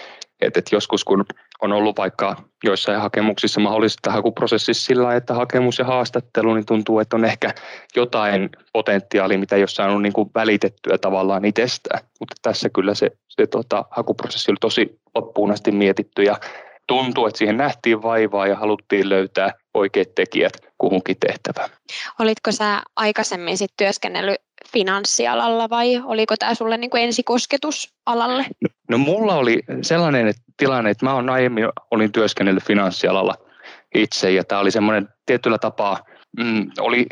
Et, 0.41 0.57
et 0.57 0.73
joskus 0.73 1.05
kun 1.05 1.25
on 1.63 1.73
ollut 1.73 1.99
vaikka 1.99 2.37
joissain 2.65 3.01
hakemuksissa 3.01 3.61
mahdollista 3.61 4.13
hakuprosessissa 4.13 4.87
sillä, 4.87 5.15
että 5.15 5.35
hakemus 5.35 5.79
ja 5.79 5.85
haastattelu, 5.85 6.55
niin 6.55 6.67
tuntuu, 6.67 6.99
että 6.99 7.17
on 7.17 7.25
ehkä 7.25 7.55
jotain 7.97 8.51
potentiaalia, 8.73 9.39
mitä 9.39 9.57
ole 9.57 9.69
saanut 9.69 10.03
niin 10.03 10.13
kuin 10.13 10.31
välitettyä 10.35 10.99
tavallaan 10.99 11.45
itsestään. 11.45 12.01
Mutta 12.21 12.37
tässä 12.43 12.69
kyllä 12.69 12.95
se, 12.95 13.11
se 13.29 13.47
tota, 13.47 13.85
hakuprosessi 13.91 14.51
oli 14.51 14.59
tosi 14.61 15.01
loppuun 15.15 15.51
asti 15.51 15.73
mietitty 15.73 16.23
ja 16.23 16.37
tuntuu, 16.87 17.27
että 17.27 17.39
siihen 17.39 17.57
nähtiin 17.57 18.03
vaivaa 18.03 18.47
ja 18.47 18.57
haluttiin 18.57 19.09
löytää 19.09 19.51
oikeat 19.75 20.15
tekijät 20.15 20.53
kuhunkin 20.79 21.17
tehtävään. 21.27 21.71
Olitko 22.19 22.53
sä 22.53 22.83
aikaisemmin 22.97 23.59
sit 23.59 23.71
työskennellyt 23.77 24.41
finanssialalla 24.73 25.71
vai 25.71 26.03
oliko 26.05 26.35
tämä 26.37 26.55
sulle 26.55 26.77
niin 26.77 26.91
kuin 26.91 27.03
ensikosketus 27.03 27.95
alalle? 28.07 28.47
No, 28.61 28.69
no 28.91 28.99
mulla 28.99 29.35
oli 29.35 29.63
sellainen 29.83 30.27
että 30.27 30.43
tilanne, 30.57 30.91
että 30.91 31.07
mä 31.07 31.15
olen 31.15 31.31
aiemmin 31.31 31.69
olin 31.91 32.13
työskennellyt 32.13 32.65
finanssialalla 32.65 33.35
itse 33.95 34.31
ja 34.31 34.45
tämä 34.45 34.61
oli 34.61 34.71
semmoinen 34.71 35.09
tietyllä 35.27 35.59
tapaa, 35.59 35.99
mm, 36.39 36.71
oli 36.79 37.07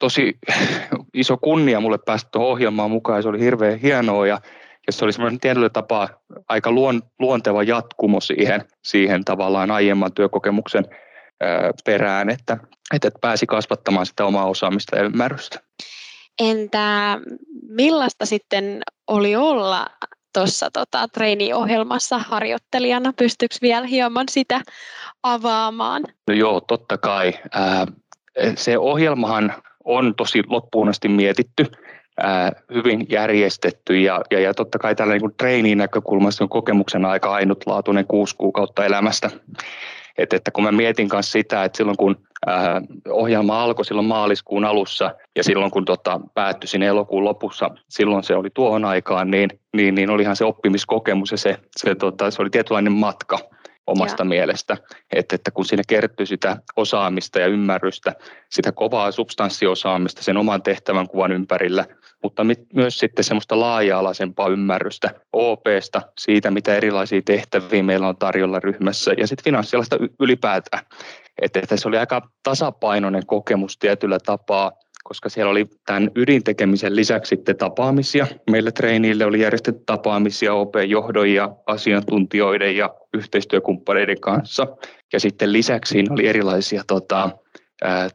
tosi 0.00 0.38
iso 1.14 1.36
kunnia 1.36 1.80
mulle 1.80 1.98
päästä 2.06 2.28
tuohon 2.32 2.50
ohjelmaan 2.50 2.90
mukaan 2.90 3.18
ja 3.18 3.22
se 3.22 3.28
oli 3.28 3.40
hirveän 3.40 3.78
hienoa 3.78 4.26
ja, 4.26 4.40
ja 4.86 4.92
se 4.92 5.04
oli 5.04 5.12
semmoinen 5.12 5.40
tietyllä 5.40 5.68
tapaa 5.68 6.08
aika 6.48 6.72
luon, 6.72 7.02
luonteva 7.18 7.62
jatkumo 7.62 8.20
siihen, 8.20 8.64
siihen 8.84 9.24
tavallaan 9.24 9.70
aiemman 9.70 10.12
työkokemuksen 10.12 10.84
perään, 11.84 12.30
että, 12.30 12.58
että 12.94 13.10
pääsi 13.20 13.46
kasvattamaan 13.46 14.06
sitä 14.06 14.24
omaa 14.24 14.46
osaamista 14.46 14.96
ja 14.96 15.02
ymmärrystä. 15.02 15.60
Entä 16.38 17.18
millaista 17.68 18.26
sitten 18.26 18.82
oli 19.06 19.36
olla 19.36 19.86
tuossa 20.32 20.70
tota, 20.72 21.08
treeniohjelmassa 21.08 22.18
harjoittelijana? 22.18 23.12
Pystyykö 23.18 23.54
vielä 23.62 23.86
hieman 23.86 24.26
sitä 24.30 24.60
avaamaan? 25.22 26.02
No 26.28 26.34
joo, 26.34 26.60
totta 26.60 26.98
kai. 26.98 27.34
Ää, 27.52 27.86
se 28.56 28.78
ohjelmahan 28.78 29.54
on 29.84 30.14
tosi 30.14 30.42
loppuun 30.46 30.88
asti 30.88 31.08
mietitty, 31.08 31.66
ää, 32.20 32.52
hyvin 32.74 33.06
järjestetty 33.08 34.00
ja, 34.00 34.20
ja, 34.30 34.40
ja 34.40 34.54
totta 34.54 34.78
kai 34.78 34.94
tällä 34.94 35.14
niin 35.14 35.34
treeniin 35.38 35.78
näkökulmasta 35.78 36.44
on 36.44 36.48
kokemuksen 36.48 37.04
aika 37.04 37.32
ainutlaatuinen 37.32 38.06
kuusi 38.06 38.36
kuukautta 38.36 38.84
elämästä. 38.84 39.30
Et, 40.18 40.32
että 40.32 40.50
kun 40.50 40.64
mä 40.64 40.72
mietin 40.72 41.08
kanssa 41.08 41.32
sitä, 41.32 41.64
että 41.64 41.76
silloin 41.76 41.96
kun 41.96 42.16
ää, 42.46 42.82
ohjelma 43.10 43.62
alkoi 43.62 43.84
silloin 43.84 44.06
maaliskuun 44.06 44.64
alussa 44.64 45.14
ja 45.36 45.44
silloin 45.44 45.70
kun 45.70 45.84
tota, 45.84 46.20
päättyi 46.34 46.68
sinne 46.68 46.86
elokuun 46.86 47.24
lopussa, 47.24 47.70
silloin 47.88 48.24
se 48.24 48.34
oli 48.34 48.48
tuohon 48.54 48.84
aikaan, 48.84 49.30
niin, 49.30 49.50
niin, 49.76 49.94
niin 49.94 50.10
olihan 50.10 50.36
se 50.36 50.44
oppimiskokemus 50.44 51.30
ja 51.30 51.38
se, 51.38 51.56
se, 51.76 51.94
tota, 51.94 52.30
se 52.30 52.42
oli 52.42 52.50
tietynlainen 52.50 52.92
matka 52.92 53.38
omasta 53.86 54.20
ja. 54.20 54.24
mielestä, 54.24 54.76
että, 55.12 55.34
että 55.34 55.50
kun 55.50 55.64
siinä 55.64 55.82
kertyy 55.88 56.26
sitä 56.26 56.56
osaamista 56.76 57.40
ja 57.40 57.46
ymmärrystä, 57.46 58.14
sitä 58.50 58.72
kovaa 58.72 59.12
substanssiosaamista 59.12 60.22
sen 60.22 60.36
oman 60.36 60.62
tehtävän 60.62 61.08
kuvan 61.08 61.32
ympärillä, 61.32 61.84
mutta 62.22 62.42
myös 62.74 62.98
sitten 62.98 63.24
semmoista 63.24 63.60
laaja-alaisempaa 63.60 64.48
ymmärrystä 64.48 65.10
OPsta, 65.32 66.02
siitä 66.18 66.50
mitä 66.50 66.74
erilaisia 66.74 67.22
tehtäviä 67.24 67.82
meillä 67.82 68.08
on 68.08 68.16
tarjolla 68.16 68.60
ryhmässä 68.60 69.12
ja 69.18 69.26
sitten 69.26 69.44
finanssialasta 69.44 69.96
ylipäätään. 70.20 70.84
Että, 71.42 71.60
että 71.60 71.76
se 71.76 71.88
oli 71.88 71.98
aika 71.98 72.30
tasapainoinen 72.42 73.26
kokemus 73.26 73.78
tietyllä 73.78 74.18
tapaa, 74.26 74.72
koska 75.10 75.28
siellä 75.28 75.50
oli 75.50 75.66
tämän 75.86 76.10
ydintekemisen 76.14 76.96
lisäksi 76.96 77.28
sitten 77.28 77.56
tapaamisia. 77.56 78.26
Meillä 78.50 78.72
treeniille 78.72 79.24
oli 79.24 79.40
järjestetty 79.40 79.82
tapaamisia 79.86 80.54
OP-johdon 80.54 81.30
ja 81.30 81.56
asiantuntijoiden 81.66 82.76
ja 82.76 82.94
yhteistyökumppaneiden 83.14 84.20
kanssa. 84.20 84.66
Ja 85.12 85.20
sitten 85.20 85.52
lisäksi 85.52 85.92
siinä 85.92 86.14
oli 86.14 86.26
erilaisia 86.26 86.82
tota, 86.86 87.30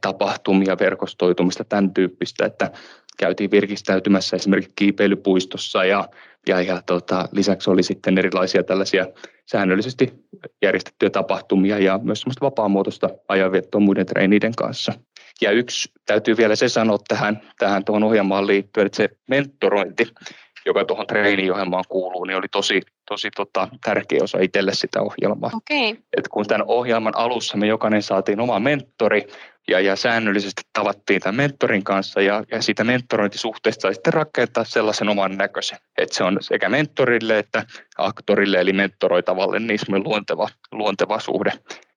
tapahtumia, 0.01 0.77
verkostoitumista, 0.79 1.63
tämän 1.63 1.93
tyyppistä, 1.93 2.45
että 2.45 2.71
käytiin 3.17 3.51
virkistäytymässä 3.51 4.35
esimerkiksi 4.35 4.73
kiipeilypuistossa 4.75 5.85
ja, 5.85 6.09
ja, 6.47 6.61
ja 6.61 6.81
tota, 6.85 7.29
lisäksi 7.31 7.69
oli 7.69 7.83
sitten 7.83 8.17
erilaisia 8.17 8.63
tällaisia 8.63 9.07
säännöllisesti 9.51 10.13
järjestettyjä 10.61 11.09
tapahtumia 11.09 11.79
ja 11.79 11.99
myös 12.03 12.21
semmoista 12.21 12.45
vapaamuotoista 12.45 13.09
ajanviettoa 13.27 13.81
muiden 13.81 14.05
treeniiden 14.05 14.55
kanssa. 14.55 14.93
Ja 15.42 15.51
yksi 15.51 15.92
täytyy 16.06 16.38
vielä 16.38 16.56
se 16.56 16.70
sanoa 16.70 16.98
tähän, 17.08 17.42
tähän 17.60 17.86
tuohon 17.86 18.04
ohjelmaan 18.04 18.48
liittyen, 18.48 18.86
että 18.86 18.98
se 18.98 19.10
mentorointi, 19.27 20.08
joka 20.65 20.86
tuohon 20.86 21.08
treeniohjelmaan 21.08 21.84
kuuluu, 21.89 22.25
niin 22.25 22.38
oli 22.38 22.48
tosi, 22.51 22.82
tosi 23.10 23.32
tota, 23.36 23.68
tärkeä 23.84 24.24
osa 24.24 24.38
itselle 24.42 24.74
sitä 24.74 25.01
ohjelmaa. 25.01 25.51
Okay. 25.54 26.04
Et 26.18 26.27
kun 26.27 26.46
tämän 26.46 26.68
ohjelman 26.68 27.18
alussa 27.18 27.58
me 27.58 27.68
jokainen 27.68 28.01
saatiin 28.01 28.39
oma 28.39 28.60
mentori 28.60 29.27
ja, 29.68 29.80
ja 29.80 29.96
säännöllisesti 29.96 30.62
tavattiin 30.74 31.22
tämän 31.22 31.36
mentorin 31.36 31.84
kanssa 31.84 32.22
ja, 32.22 32.44
ja 32.51 32.62
siitä 32.62 32.84
mentorointisuhteesta 32.84 33.82
sai 33.82 33.94
sitten 33.94 34.13
rakentaa 34.13 34.63
sellaisen 34.63 35.10
oman 35.10 35.38
näköisen. 35.38 35.77
Että 35.98 36.15
se 36.15 36.24
on 36.24 36.38
sekä 36.42 36.70
mentorille 36.70 37.39
että 37.39 37.65
aktorille 37.98 38.58
eli 38.58 38.74
mentoroitavalle 38.74 39.60
niin 39.60 40.04
luonteva, 40.04 40.50
luonteva 40.72 41.20
suhde. 41.20 41.51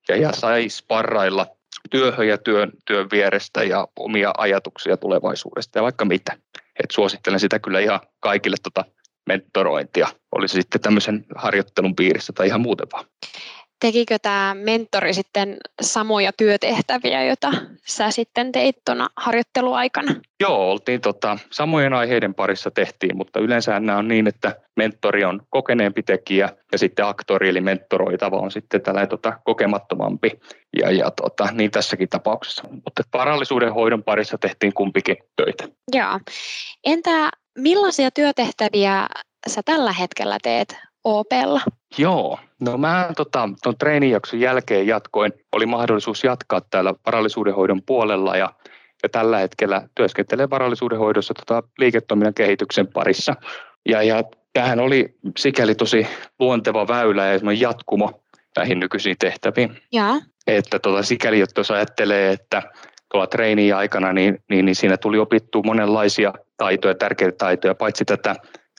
Ja, 0.08 0.16
ja 0.16 0.32
sai 0.32 0.68
sparrailla 0.68 1.46
työhön 1.90 2.28
ja 2.28 2.38
työn, 2.38 2.72
työn 2.86 3.08
vierestä 3.12 3.62
ja 3.62 3.88
omia 3.96 4.32
ajatuksia 4.38 4.96
tulevaisuudesta 4.96 5.78
ja 5.78 5.82
vaikka 5.82 6.04
mitä. 6.04 6.36
Et 6.82 6.90
suosittelen 6.90 7.40
sitä 7.40 7.58
kyllä 7.58 7.80
ihan 7.80 8.00
kaikille 8.20 8.56
tota 8.62 8.84
mentorointia, 9.26 10.08
olisi 10.32 10.54
sitten 10.54 10.80
tämmöisen 10.80 11.24
harjoittelun 11.36 11.96
piirissä 11.96 12.32
tai 12.32 12.46
ihan 12.46 12.60
muuten 12.60 12.86
vaan. 12.92 13.04
Tekikö 13.80 14.18
tämä 14.22 14.56
mentori 14.58 15.14
sitten 15.14 15.56
samoja 15.80 16.32
työtehtäviä, 16.32 17.24
joita 17.24 17.52
sä 17.86 18.10
sitten 18.10 18.52
teit 18.52 18.76
tuona 18.84 19.08
harjoitteluaikana? 19.16 20.14
Joo, 20.40 20.70
oltiin 20.70 21.00
tota, 21.00 21.38
samojen 21.50 21.92
aiheiden 21.92 22.34
parissa 22.34 22.70
tehtiin, 22.70 23.16
mutta 23.16 23.40
yleensä 23.40 23.80
nämä 23.80 23.98
on 23.98 24.08
niin, 24.08 24.26
että 24.26 24.56
mentori 24.76 25.24
on 25.24 25.42
kokeneempi 25.50 26.02
tekijä 26.02 26.48
ja 26.72 26.78
sitten 26.78 27.06
aktori 27.06 27.48
eli 27.48 27.60
mentoroitava 27.60 28.36
on 28.36 28.50
sitten 28.50 28.80
tällainen 28.80 29.08
tota, 29.08 29.38
kokemattomampi. 29.44 30.40
Ja, 30.80 30.90
ja 30.90 31.10
tota, 31.10 31.48
niin 31.52 31.70
tässäkin 31.70 32.08
tapauksessa. 32.08 32.62
Mutta 32.70 33.02
varallisuuden 33.12 33.74
hoidon 33.74 34.04
parissa 34.04 34.38
tehtiin 34.38 34.74
kumpikin 34.74 35.16
töitä. 35.36 35.68
Joo. 35.92 36.20
Entä 36.84 37.30
millaisia 37.58 38.10
työtehtäviä 38.10 39.06
sä 39.48 39.60
tällä 39.64 39.92
hetkellä 39.92 40.38
teet 40.42 40.76
OPlla? 41.08 41.60
Joo, 41.98 42.38
no 42.60 42.78
mä 42.78 43.10
tota, 43.16 43.48
tuon 43.62 43.78
treenijakson 43.78 44.40
jälkeen 44.40 44.86
jatkoin, 44.86 45.32
oli 45.52 45.66
mahdollisuus 45.66 46.24
jatkaa 46.24 46.60
täällä 46.60 46.94
varallisuudenhoidon 47.06 47.82
puolella 47.86 48.36
ja, 48.36 48.52
ja 49.02 49.08
tällä 49.08 49.38
hetkellä 49.38 49.88
työskentelen 49.94 50.50
varallisuudenhoidossa 50.50 51.34
tota, 51.34 51.68
liiketoiminnan 51.78 52.34
kehityksen 52.34 52.86
parissa. 52.86 53.34
Ja, 53.88 54.02
ja 54.02 54.24
tämähän 54.52 54.80
oli 54.80 55.14
sikäli 55.38 55.74
tosi 55.74 56.06
luonteva 56.38 56.88
väylä 56.88 57.26
ja 57.26 57.40
jatkumo 57.58 58.22
näihin 58.56 58.80
nykyisiin 58.80 59.16
tehtäviin. 59.18 59.82
Ja. 59.92 60.14
Että 60.46 60.78
tota, 60.78 61.02
sikäli, 61.02 61.40
että 61.40 61.60
jos 61.60 61.70
ajattelee, 61.70 62.32
että 62.32 62.62
tuolla 63.12 63.26
treeniin 63.26 63.76
aikana, 63.76 64.12
niin, 64.12 64.38
niin, 64.50 64.64
niin 64.64 64.74
siinä 64.74 64.96
tuli 64.96 65.18
opittua 65.18 65.62
monenlaisia 65.64 66.32
taitoja, 66.56 66.94
tärkeitä 66.94 67.36
taitoja, 67.38 67.74
paitsi 67.74 68.04
tätä 68.04 68.36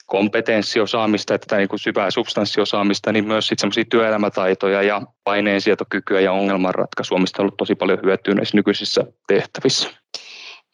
kompetenssiosaamista 0.10 1.34
ja 1.34 1.40
tätä 1.40 1.58
niin 1.58 1.70
kuin 1.70 1.80
syvää 1.80 2.12
substanssiosaamista, 2.12 3.12
niin 3.12 3.28
myös 3.28 3.48
sitten 3.48 3.62
semmoisia 3.62 3.86
työelämätaitoja 3.90 4.82
ja 4.82 5.02
paineensietokykyä 5.24 6.22
ja 6.22 6.32
ongelmanratkaisua, 6.32 7.20
mistä 7.20 7.42
on 7.42 7.44
ollut 7.44 7.58
tosi 7.58 7.76
paljon 7.76 8.00
hyötyä 8.04 8.34
näissä 8.34 8.58
nykyisissä 8.58 9.04
tehtävissä. 9.28 9.90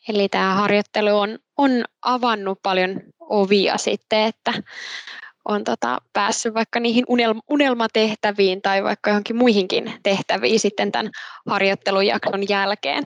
Eli 0.10 0.30
tämä 0.30 0.54
harjoittelu 0.54 1.20
on, 1.20 1.38
on 1.58 1.72
avannut 2.02 2.60
paljon 2.64 3.02
ovia 3.20 3.78
sitten, 3.78 4.20
että 4.20 4.54
on 5.46 5.64
tota, 5.64 5.98
päässyt 6.14 6.54
vaikka 6.54 6.80
niihin 6.80 7.06
unelma, 7.08 7.42
unelmatehtäviin 7.50 8.62
tai 8.62 8.84
vaikka 8.84 9.10
johonkin 9.10 9.36
muihinkin 9.36 9.94
tehtäviin 10.04 10.60
sitten 10.60 10.92
tämän 10.92 11.12
harjoittelujakson 11.50 12.50
jälkeen. 12.50 13.04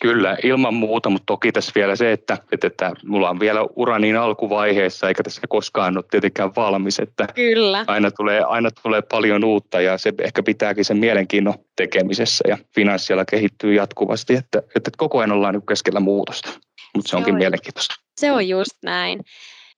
Kyllä, 0.00 0.36
ilman 0.42 0.74
muuta, 0.74 1.10
mutta 1.10 1.26
toki 1.26 1.52
tässä 1.52 1.72
vielä 1.74 1.96
se, 1.96 2.12
että, 2.12 2.38
että, 2.52 2.66
että 2.66 2.92
mulla 3.06 3.30
on 3.30 3.40
vielä 3.40 3.60
ura 3.76 3.98
niin 3.98 4.16
alkuvaiheessa, 4.16 5.08
eikä 5.08 5.22
tässä 5.22 5.40
koskaan 5.48 5.96
ole 5.96 6.04
tietenkään 6.10 6.54
valmis, 6.56 6.98
että 6.98 7.26
Kyllä. 7.34 7.84
Aina, 7.86 8.10
tulee, 8.10 8.40
aina 8.40 8.70
tulee 8.82 9.02
paljon 9.02 9.44
uutta 9.44 9.80
ja 9.80 9.98
se 9.98 10.12
ehkä 10.18 10.42
pitääkin 10.42 10.84
sen 10.84 10.98
mielenkiinnon 10.98 11.54
tekemisessä 11.76 12.44
ja 12.48 12.58
finanssialla 12.74 13.24
kehittyy 13.24 13.74
jatkuvasti, 13.74 14.34
että, 14.34 14.62
että 14.76 14.90
koko 14.96 15.18
ajan 15.18 15.32
ollaan 15.32 15.54
nyt 15.54 15.64
keskellä 15.68 16.00
muutosta, 16.00 16.48
mutta 16.94 17.08
se, 17.08 17.10
se 17.10 17.16
onkin 17.16 17.34
on, 17.34 17.38
mielenkiintoista. 17.38 17.94
Se 18.20 18.32
on 18.32 18.48
just 18.48 18.76
näin. 18.82 19.20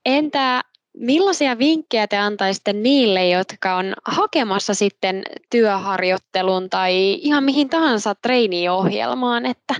Entä 0.06 0.62
Millaisia 0.96 1.58
vinkkejä 1.58 2.06
te 2.06 2.16
antaisitte 2.16 2.72
niille, 2.72 3.28
jotka 3.28 3.76
on 3.76 3.94
hakemassa 4.04 4.74
sitten 4.74 5.22
työharjoittelun 5.50 6.70
tai 6.70 7.12
ihan 7.12 7.44
mihin 7.44 7.68
tahansa 7.68 8.14
treeniohjelmaan, 8.14 9.46
että 9.46 9.74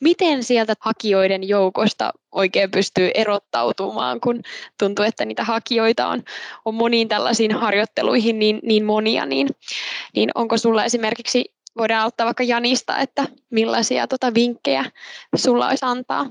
miten 0.00 0.44
sieltä 0.44 0.74
hakijoiden 0.80 1.48
joukosta 1.48 2.12
oikein 2.32 2.70
pystyy 2.70 3.10
erottautumaan, 3.14 4.20
kun 4.20 4.42
tuntuu, 4.78 5.04
että 5.04 5.24
niitä 5.24 5.44
hakijoita 5.44 6.06
on, 6.08 6.22
on 6.64 6.74
moniin 6.74 7.08
tällaisiin 7.08 7.54
harjoitteluihin 7.54 8.38
niin, 8.38 8.60
niin 8.62 8.84
monia, 8.84 9.26
niin, 9.26 9.48
niin 10.14 10.30
onko 10.34 10.58
sulla 10.58 10.84
esimerkiksi, 10.84 11.54
voidaan 11.78 12.02
auttaa 12.02 12.24
vaikka 12.24 12.44
Janista, 12.44 12.98
että 12.98 13.26
millaisia 13.50 14.06
tota 14.06 14.34
vinkkejä 14.34 14.84
sulla 15.36 15.68
olisi 15.68 15.84
antaa? 15.84 16.26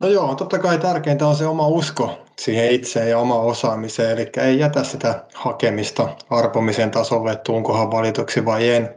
No 0.00 0.08
joo, 0.08 0.34
totta 0.34 0.58
kai 0.58 0.78
tärkeintä 0.78 1.26
on 1.26 1.36
se 1.36 1.46
oma 1.46 1.66
usko 1.66 2.18
siihen 2.38 2.70
itseen 2.70 3.10
ja 3.10 3.18
oma 3.18 3.40
osaamiseen, 3.40 4.10
eli 4.10 4.30
ei 4.36 4.58
jätä 4.58 4.84
sitä 4.84 5.24
hakemista 5.34 6.08
arpomisen 6.30 6.90
tasolle, 6.90 7.32
että 7.32 7.42
tuunkohan 7.44 7.90
valituksi 7.90 8.44
vai 8.44 8.70
en, 8.70 8.94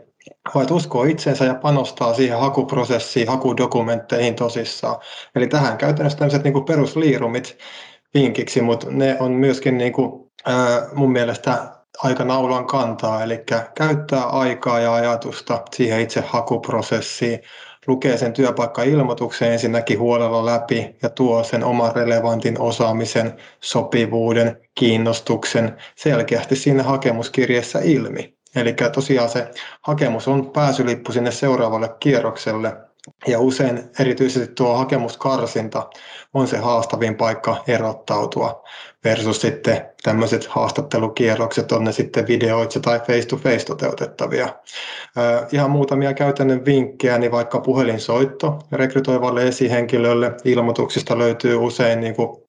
vaan 0.55 0.73
uskoo 0.73 1.03
itsensä 1.03 1.45
ja 1.45 1.55
panostaa 1.55 2.13
siihen 2.13 2.39
hakuprosessiin, 2.39 3.27
hakudokumentteihin 3.27 4.35
tosissaan. 4.35 4.97
Eli 5.35 5.47
tähän 5.47 5.77
käytännössä 5.77 6.19
tämmöiset 6.19 6.43
niin 6.43 6.65
perusliirumit 6.65 7.57
vinkiksi, 8.13 8.61
mutta 8.61 8.87
ne 8.89 9.17
on 9.19 9.31
myöskin 9.31 9.77
niin 9.77 9.93
kuin, 9.93 10.31
ää, 10.45 10.87
mun 10.93 11.11
mielestä 11.11 11.71
aika 12.03 12.23
naulan 12.23 12.67
kantaa, 12.67 13.23
eli 13.23 13.43
käyttää 13.75 14.23
aikaa 14.23 14.79
ja 14.79 14.93
ajatusta 14.93 15.63
siihen 15.75 16.01
itse 16.01 16.23
hakuprosessiin, 16.27 17.39
lukee 17.87 18.17
sen 18.17 18.33
työpaikkailmoituksen 18.33 19.51
ensinnäkin 19.51 19.99
huolella 19.99 20.45
läpi 20.45 20.95
ja 21.01 21.09
tuo 21.09 21.43
sen 21.43 21.63
oman 21.63 21.95
relevantin 21.95 22.61
osaamisen, 22.61 23.33
sopivuuden, 23.59 24.61
kiinnostuksen 24.75 25.77
selkeästi 25.95 26.55
siinä 26.55 26.83
hakemuskirjeessä 26.83 27.79
ilmi. 27.79 28.37
Eli 28.55 28.75
tosiaan 28.93 29.29
se 29.29 29.51
hakemus 29.81 30.27
on 30.27 30.51
pääsylippu 30.51 31.11
sinne 31.11 31.31
seuraavalle 31.31 31.89
kierrokselle 31.99 32.86
Ja 33.27 33.39
usein 33.39 33.83
erityisesti 33.99 34.53
tuo 34.55 34.77
hakemuskarsinta 34.77 35.89
on 36.33 36.47
se 36.47 36.57
haastavin 36.57 37.15
paikka 37.15 37.63
erottautua 37.67 38.63
versus 39.03 39.41
sitten 39.41 39.89
tämmöiset 40.03 40.47
haastattelukierrokset, 40.47 41.71
on 41.71 41.83
ne 41.83 41.91
sitten 41.91 42.27
videoitse 42.27 42.79
tai 42.79 42.99
face-to-face 42.99 43.65
toteutettavia. 43.65 44.49
Ihan 45.51 45.71
muutamia 45.71 46.13
käytännön 46.13 46.65
vinkkejä, 46.65 47.17
niin 47.17 47.31
vaikka 47.31 47.59
puhelinsoitto 47.59 48.59
rekrytoivalle 48.71 49.47
esihenkilölle 49.47 50.31
ilmoituksista 50.45 51.17
löytyy 51.17 51.55
usein 51.55 51.99
niin 51.99 52.15
kuin 52.15 52.47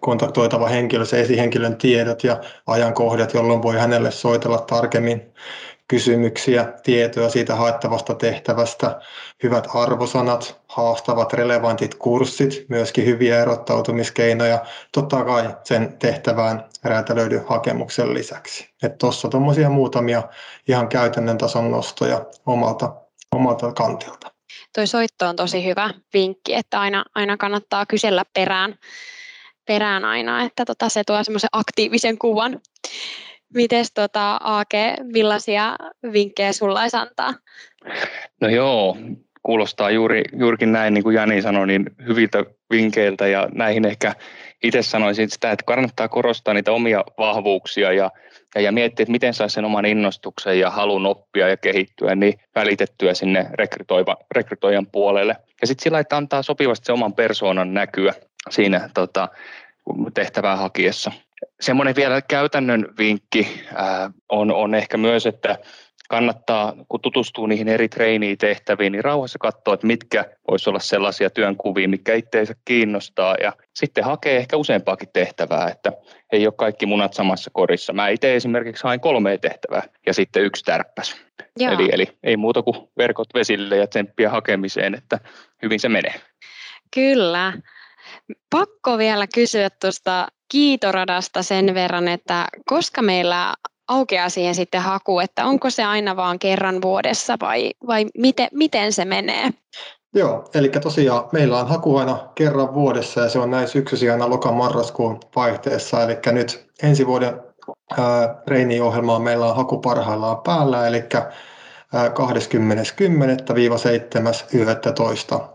kontaktoitava 0.00 0.68
henkilö, 0.68 1.04
se 1.04 1.20
esihenkilön 1.20 1.76
tiedot 1.76 2.24
ja 2.24 2.40
ajankohdat, 2.66 3.34
jolloin 3.34 3.62
voi 3.62 3.76
hänelle 3.76 4.10
soitella 4.10 4.58
tarkemmin 4.58 5.32
kysymyksiä, 5.88 6.72
tietoja 6.82 7.28
siitä 7.28 7.54
haettavasta 7.56 8.14
tehtävästä, 8.14 9.00
hyvät 9.42 9.68
arvosanat, 9.74 10.60
haastavat 10.68 11.32
relevantit 11.32 11.94
kurssit, 11.94 12.66
myöskin 12.68 13.06
hyviä 13.06 13.42
erottautumiskeinoja, 13.42 14.58
totta 14.92 15.24
kai 15.24 15.56
sen 15.64 15.98
tehtävään 15.98 16.64
räätälöidyn 16.84 17.44
hakemuksen 17.48 18.14
lisäksi. 18.14 18.68
Tuossa 18.98 19.28
tuommoisia 19.28 19.70
muutamia 19.70 20.22
ihan 20.68 20.88
käytännön 20.88 21.38
tason 21.38 21.70
nostoja 21.70 22.26
omalta, 22.46 22.94
omalta 23.32 23.72
kantilta. 23.72 24.30
Toi 24.74 24.86
soitto 24.86 25.26
on 25.26 25.36
tosi 25.36 25.64
hyvä 25.64 25.90
vinkki, 26.14 26.54
että 26.54 26.80
aina, 26.80 27.04
aina 27.14 27.36
kannattaa 27.36 27.86
kysellä 27.86 28.24
perään, 28.34 28.74
perään 29.64 30.04
aina, 30.04 30.42
että 30.42 30.64
tota, 30.64 30.88
se 30.88 31.04
tuo 31.04 31.24
semmoisen 31.24 31.48
aktiivisen 31.52 32.18
kuvan. 32.18 32.60
Mites 33.54 33.92
tota, 33.92 34.36
Aake, 34.36 34.94
millaisia 35.12 35.76
vinkkejä 36.12 36.52
sulla 36.52 36.80
olisi 36.80 36.96
antaa? 36.96 37.34
No 38.40 38.48
joo, 38.48 38.96
kuulostaa 39.42 39.90
juuri, 39.90 40.22
juurikin 40.32 40.72
näin, 40.72 40.94
niin 40.94 41.04
kuin 41.04 41.16
Jani 41.16 41.42
sanoi, 41.42 41.66
niin 41.66 41.90
hyviltä 42.06 42.44
vinkkeiltä 42.70 43.26
ja 43.26 43.48
näihin 43.52 43.84
ehkä 43.84 44.14
itse 44.62 44.82
sanoisin 44.82 45.30
sitä, 45.30 45.52
että 45.52 45.64
kannattaa 45.66 46.08
korostaa 46.08 46.54
niitä 46.54 46.72
omia 46.72 47.04
vahvuuksia 47.18 47.92
ja, 47.92 48.10
ja, 48.54 48.60
ja 48.60 48.72
miettiä, 48.72 49.02
että 49.02 49.12
miten 49.12 49.34
saisi 49.34 49.54
sen 49.54 49.64
oman 49.64 49.86
innostuksen 49.86 50.60
ja 50.60 50.70
halun 50.70 51.06
oppia 51.06 51.48
ja 51.48 51.56
kehittyä, 51.56 52.14
niin 52.14 52.40
välitettyä 52.54 53.14
sinne 53.14 53.46
rekrytoijan 54.34 54.86
puolelle. 54.86 55.36
Ja 55.60 55.66
sitten 55.66 55.82
sillä, 55.82 55.98
että 55.98 56.16
antaa 56.16 56.42
sopivasti 56.42 56.86
se 56.86 56.92
oman 56.92 57.14
persoonan 57.14 57.74
näkyä 57.74 58.12
siinä 58.50 58.90
tota, 58.94 59.28
tehtävää 60.14 60.56
hakiessa. 60.56 61.12
Semmoinen 61.60 61.96
vielä 61.96 62.22
käytännön 62.22 62.86
vinkki 62.98 63.60
ää, 63.74 64.10
on, 64.28 64.52
on 64.52 64.74
ehkä 64.74 64.96
myös, 64.96 65.26
että 65.26 65.58
kannattaa, 66.08 66.74
kun 66.88 67.00
tutustuu 67.00 67.46
niihin 67.46 67.68
eri 67.68 67.88
treeniitehtäviin, 67.88 68.92
niin 68.92 69.04
rauhassa 69.04 69.38
katsoa, 69.38 69.74
että 69.74 69.86
mitkä 69.86 70.24
voisi 70.50 70.70
olla 70.70 70.78
sellaisia 70.78 71.30
työnkuvia, 71.30 71.88
mikä 71.88 72.14
itseensä 72.14 72.54
kiinnostaa 72.64 73.36
ja 73.42 73.52
sitten 73.74 74.04
hakee 74.04 74.36
ehkä 74.36 74.56
useampaakin 74.56 75.08
tehtävää, 75.12 75.68
että 75.68 75.92
ei 76.32 76.46
ole 76.46 76.54
kaikki 76.56 76.86
munat 76.86 77.14
samassa 77.14 77.50
korissa. 77.54 77.92
Mä 77.92 78.08
itse 78.08 78.36
esimerkiksi 78.36 78.84
hain 78.84 79.00
kolme 79.00 79.38
tehtävää 79.38 79.82
ja 80.06 80.14
sitten 80.14 80.42
yksi 80.42 80.64
tärppäs. 80.64 81.16
Eli, 81.60 81.88
eli 81.92 82.06
ei 82.22 82.36
muuta 82.36 82.62
kuin 82.62 82.76
verkot 82.98 83.28
vesille 83.34 83.76
ja 83.76 83.86
tsemppiä 83.86 84.30
hakemiseen, 84.30 84.94
että 84.94 85.18
hyvin 85.62 85.80
se 85.80 85.88
menee. 85.88 86.14
Kyllä. 86.94 87.52
Pakko 88.50 88.98
vielä 88.98 89.26
kysyä 89.34 89.70
tuosta 89.70 90.28
kiitoradasta 90.48 91.42
sen 91.42 91.74
verran, 91.74 92.08
että 92.08 92.48
koska 92.66 93.02
meillä 93.02 93.54
aukeaa 93.88 94.28
siihen 94.28 94.54
sitten 94.54 94.82
haku, 94.82 95.18
että 95.18 95.44
onko 95.44 95.70
se 95.70 95.84
aina 95.84 96.16
vaan 96.16 96.38
kerran 96.38 96.82
vuodessa 96.82 97.36
vai, 97.40 97.70
vai 97.86 98.06
miten, 98.18 98.48
miten 98.52 98.92
se 98.92 99.04
menee? 99.04 99.50
Joo, 100.14 100.44
eli 100.54 100.68
tosiaan 100.68 101.24
meillä 101.32 101.58
on 101.58 101.68
haku 101.68 101.96
aina 101.96 102.28
kerran 102.34 102.74
vuodessa 102.74 103.20
ja 103.20 103.28
se 103.28 103.38
on 103.38 103.50
näin 103.50 103.68
syksyisiä 103.68 104.12
aina 104.12 104.30
loka-marraskuun 104.30 105.20
vaihteessa. 105.36 106.02
Eli 106.02 106.18
nyt 106.32 106.66
ensi 106.82 107.06
vuoden 107.06 107.40
treeniohjelmaa 108.44 109.18
meillä 109.18 109.46
on 109.46 109.56
haku 109.56 109.78
parhaillaan 109.78 110.42
päällä, 110.42 110.86
eli 110.86 111.02
20.10.-7.11. 111.94 112.00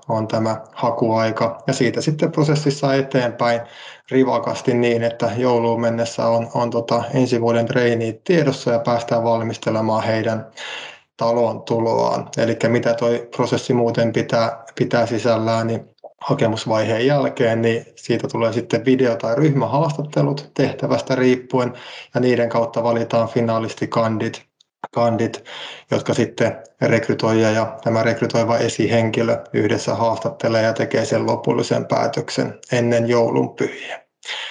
on 0.09 0.27
tämä 0.27 0.61
hakuaika 0.71 1.63
ja 1.67 1.73
siitä 1.73 2.01
sitten 2.01 2.31
prosessissa 2.31 2.93
eteenpäin 2.93 3.61
rivakasti 4.11 4.73
niin, 4.73 5.03
että 5.03 5.31
jouluun 5.37 5.81
mennessä 5.81 6.27
on, 6.27 6.49
on 6.53 6.69
tota 6.69 7.03
ensi 7.13 7.41
vuoden 7.41 7.65
treeni 7.65 8.21
tiedossa 8.23 8.71
ja 8.71 8.79
päästään 8.79 9.23
valmistelemaan 9.23 10.03
heidän 10.03 10.47
talon 11.17 11.61
tuloaan. 11.61 12.29
Eli 12.37 12.57
mitä 12.67 12.93
tuo 12.93 13.09
prosessi 13.35 13.73
muuten 13.73 14.13
pitää, 14.13 14.63
pitää 14.75 15.05
sisällään, 15.05 15.67
niin 15.67 15.89
hakemusvaiheen 16.21 17.07
jälkeen, 17.07 17.61
niin 17.61 17.85
siitä 17.95 18.27
tulee 18.27 18.53
sitten 18.53 18.85
video- 18.85 19.15
tai 19.15 19.35
ryhmähaastattelut 19.35 20.51
tehtävästä 20.53 21.15
riippuen, 21.15 21.73
ja 22.13 22.21
niiden 22.21 22.49
kautta 22.49 22.83
valitaan 22.83 23.27
finaalistikandit 23.27 24.52
kandit, 24.91 25.43
jotka 25.91 26.13
sitten 26.13 26.63
rekrytoija 26.81 27.51
ja 27.51 27.77
tämä 27.83 28.03
rekrytoiva 28.03 28.57
esihenkilö 28.57 29.43
yhdessä 29.53 29.95
haastattelee 29.95 30.63
ja 30.63 30.73
tekee 30.73 31.05
sen 31.05 31.25
lopullisen 31.25 31.85
päätöksen 31.85 32.59
ennen 32.71 33.07
joulun 33.07 33.55
pyhiä. 33.55 34.03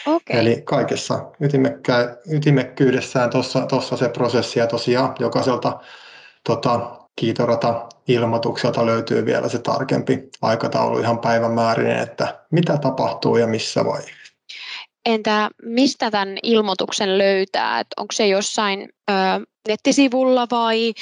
Okay. 0.07 0.41
Eli 0.41 0.63
kaikessa 0.65 1.27
ytimekkä, 1.41 2.17
ytimekkyydessään 2.33 3.31
tuossa 3.69 3.97
se 3.97 4.09
prosessi 4.09 4.59
ja 4.59 4.67
tosiaan 4.67 5.15
jokaiselta 5.19 5.81
tota, 6.45 6.99
kiitorata 7.17 7.89
ilmoitukselta 8.09 8.87
löytyy 8.87 9.27
vielä 9.27 9.49
se 9.49 9.59
tarkempi 9.59 10.29
aikataulu 10.43 10.99
ihan 10.99 11.19
päivämäärinen, 11.19 11.99
että 11.99 12.41
mitä 12.51 12.79
tapahtuu 12.79 13.37
ja 13.37 13.47
missä 13.47 13.85
vaiheessa. 13.85 14.33
Entä 15.07 15.51
mistä 15.63 16.11
tämän 16.11 16.39
ilmoituksen 16.43 17.19
löytää? 17.19 17.81
Et 17.81 17.87
onko 17.97 18.13
se 18.13 18.27
jossain 18.27 18.89
ö, 19.11 19.15
nettisivulla 19.69 20.47
vai, 20.51 20.95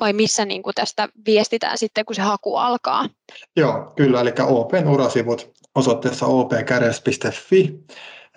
vai 0.00 0.12
missä 0.12 0.44
niin 0.44 0.62
kuin 0.62 0.74
tästä 0.74 1.08
viestitään 1.26 1.78
sitten, 1.78 2.04
kun 2.04 2.16
se 2.16 2.22
haku 2.22 2.56
alkaa? 2.56 3.08
Joo, 3.56 3.92
kyllä, 3.96 4.20
eli 4.20 4.32
Open 4.42 4.88
urasivut 4.88 5.52
osoitteessa 5.74 6.26
opkäres.fi. 6.26 7.78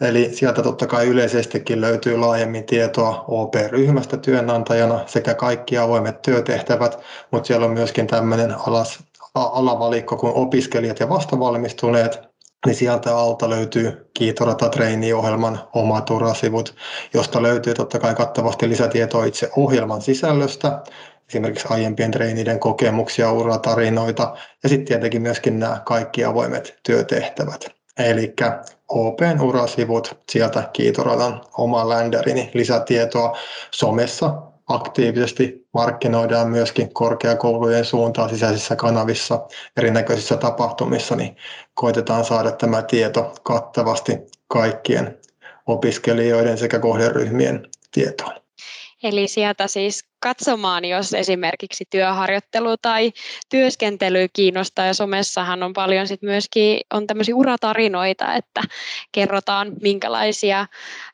Eli 0.01 0.29
sieltä 0.33 0.63
totta 0.63 0.87
kai 0.87 1.07
yleisestikin 1.07 1.81
löytyy 1.81 2.17
laajemmin 2.17 2.65
tietoa 2.65 3.25
OP-ryhmästä 3.27 4.17
työnantajana 4.17 4.99
sekä 5.07 5.33
kaikki 5.33 5.77
avoimet 5.77 6.21
työtehtävät, 6.21 6.99
mutta 7.31 7.47
siellä 7.47 7.65
on 7.65 7.73
myöskin 7.73 8.07
tämmöinen 8.07 8.55
alas, 8.67 8.99
alavalikko 9.35 10.17
kuin 10.17 10.33
opiskelijat 10.35 10.99
ja 10.99 11.09
vastavalmistuneet, 11.09 12.30
niin 12.65 12.75
sieltä 12.75 13.17
alta 13.17 13.49
löytyy 13.49 14.09
Kiitorata 14.13 14.69
Trainee-ohjelman 14.69 15.59
omat 15.73 16.09
urasivut, 16.09 16.75
josta 17.13 17.41
löytyy 17.41 17.73
totta 17.73 17.99
kai 17.99 18.15
kattavasti 18.15 18.69
lisätietoa 18.69 19.25
itse 19.25 19.49
ohjelman 19.55 20.01
sisällöstä, 20.01 20.83
esimerkiksi 21.29 21.67
aiempien 21.69 22.11
treeniden 22.11 22.59
kokemuksia, 22.59 23.31
uratarinoita 23.31 24.35
ja 24.63 24.69
sitten 24.69 24.85
tietenkin 24.85 25.21
myöskin 25.21 25.59
nämä 25.59 25.81
kaikki 25.85 26.25
avoimet 26.25 26.79
työtehtävät. 26.83 27.65
Eli 27.97 28.33
Open 28.87 29.41
urasivut, 29.41 30.17
sieltä 30.29 30.69
Kiitoradan 30.73 31.41
oma 31.57 31.89
ländärini 31.89 32.51
lisätietoa 32.53 33.37
somessa 33.71 34.50
aktiivisesti 34.73 35.67
markkinoidaan 35.73 36.49
myöskin 36.49 36.93
korkeakoulujen 36.93 37.85
suuntaan 37.85 38.29
sisäisissä 38.29 38.75
kanavissa, 38.75 39.47
erinäköisissä 39.77 40.37
tapahtumissa, 40.37 41.15
niin 41.15 41.35
koitetaan 41.73 42.25
saada 42.25 42.51
tämä 42.51 42.81
tieto 42.81 43.33
kattavasti 43.43 44.17
kaikkien 44.47 45.17
opiskelijoiden 45.67 46.57
sekä 46.57 46.79
kohderyhmien 46.79 47.67
tietoon. 47.91 48.40
Eli 49.03 49.27
sieltä 49.27 49.67
siis 49.67 50.05
katsomaan, 50.19 50.85
jos 50.85 51.13
esimerkiksi 51.13 51.85
työharjoittelu 51.89 52.77
tai 52.81 53.11
työskentely 53.49 54.27
kiinnostaa. 54.33 54.85
Ja 54.85 54.93
somessahan 54.93 55.63
on 55.63 55.73
paljon 55.73 56.07
sit 56.07 56.21
myöskin 56.21 56.79
on 56.93 57.07
tämmöisiä 57.07 57.35
uratarinoita, 57.35 58.33
että 58.33 58.61
kerrotaan 59.11 59.71
minkälaisia 59.81 60.67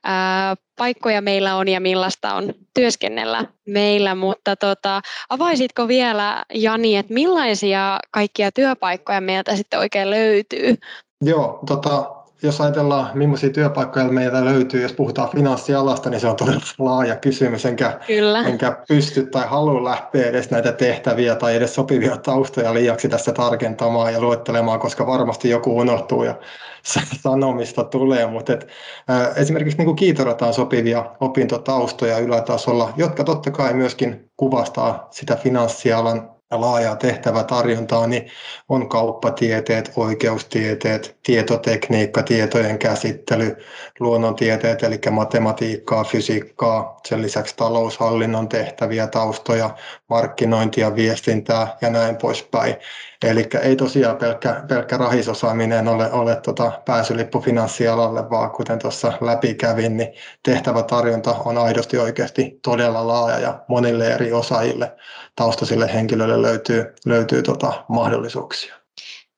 ää, 0.04 0.56
paikkoja 0.78 1.21
meillä 1.21 1.56
on 1.56 1.67
ja 1.67 1.80
millaista 1.80 2.34
on 2.34 2.54
työskennellä 2.73 3.45
meillä. 3.67 4.15
Mutta 4.15 4.56
tota, 4.56 5.02
avaisitko 5.30 5.88
vielä 5.88 6.45
Jani, 6.54 6.97
että 6.97 7.13
millaisia 7.13 8.00
kaikkia 8.12 8.52
työpaikkoja 8.52 9.21
meiltä 9.21 9.56
sitten 9.56 9.80
oikein 9.80 10.10
löytyy? 10.10 10.76
Joo, 11.21 11.60
tota, 11.67 12.16
jos 12.43 12.62
ajatellaan, 12.62 13.10
millaisia 13.13 13.50
työpaikkoja 13.50 14.06
meiltä 14.06 14.45
löytyy, 14.45 14.82
jos 14.82 14.93
puhutaan 14.93 15.30
finanssialasta, 15.30 16.10
niin 16.10 16.19
se 16.19 16.28
on 16.28 16.36
todella 16.36 16.62
laaja 16.80 17.15
kysymys, 17.15 17.65
enkä, 17.65 18.00
Kyllä. 18.08 18.39
enkä 18.39 18.78
pysty 18.88 19.26
tai 19.26 19.47
halua 19.47 19.84
lähteä 19.84 20.26
edes 20.26 20.52
näitä 20.52 20.71
tehtäviä 20.71 21.36
tai 21.36 21.56
edes 21.56 21.76
sopivia 21.76 22.17
taustoja 22.17 22.73
liiaksi 22.73 23.10
tässä 23.10 23.32
tarkentamaan 23.32 24.13
ja 24.13 24.21
luettelemaan, 24.21 24.80
koska 24.80 25.08
varmasti 25.08 25.50
joku 25.50 25.78
unohtuu 25.78 26.23
ja 26.23 26.36
sanomista 27.23 27.84
tulee, 27.84 28.28
mutta 28.28 28.54
et, 28.54 28.67
ä, 29.10 29.34
esimerkiksi 29.36 29.78
niin 29.78 29.95
kiitorataan 29.95 30.54
sopivia 30.54 31.06
opintotaustoja 31.19 32.19
ylätasolla, 32.19 32.93
jotka 32.97 33.23
totta 33.23 33.52
kai 33.52 33.73
myöskin 33.73 34.32
kuvastaa 34.38 35.08
sitä 35.12 35.36
finanssialan 35.36 36.37
laajaa 36.52 36.96
tehtävätarjontaa, 36.96 38.08
niin 38.08 38.32
on 38.70 38.90
kauppatieteet, 38.90 39.92
oikeustieteet, 39.96 41.18
tietotekniikka, 41.24 42.24
tietojen 42.24 42.80
käsittely, 42.80 43.58
luonnontieteet, 44.00 44.84
eli 44.84 45.00
matematiikkaa, 45.12 46.04
fysiikkaa, 46.04 47.00
sen 47.08 47.22
lisäksi 47.22 47.56
taloushallinnon 47.58 48.50
tehtäviä, 48.50 49.08
taustoja, 49.08 49.70
markkinointia, 50.10 50.96
viestintää 50.96 51.78
ja 51.82 51.90
näin 51.90 52.16
poispäin. 52.16 52.76
Eli 53.24 53.50
ei 53.62 53.76
tosiaan 53.76 54.18
pelkkä, 54.18 54.64
pelkkä 54.68 54.98
rahisosaaminen 54.98 55.88
ole, 55.88 56.12
ole 56.12 56.36
tota 56.36 56.72
pääsylippu 56.86 57.40
finanssialalle, 57.40 58.30
vaan 58.30 58.52
kuten 58.52 58.80
tuossa 58.80 59.14
läpi 59.22 59.54
kävin, 59.54 59.98
niin 59.98 60.14
tehtävätarjonta 60.44 61.36
on 61.46 61.58
aidosti 61.58 61.98
oikeasti 61.98 62.60
todella 62.64 63.08
laaja 63.08 63.40
ja 63.40 63.60
monille 63.68 64.14
eri 64.14 64.34
osaajille, 64.34 64.92
taustaisille 65.38 65.93
henkilöille 65.93 66.41
löytyy, 66.41 66.86
löytyy 67.06 67.43
tota 67.43 67.86
mahdollisuuksia. 67.88 68.76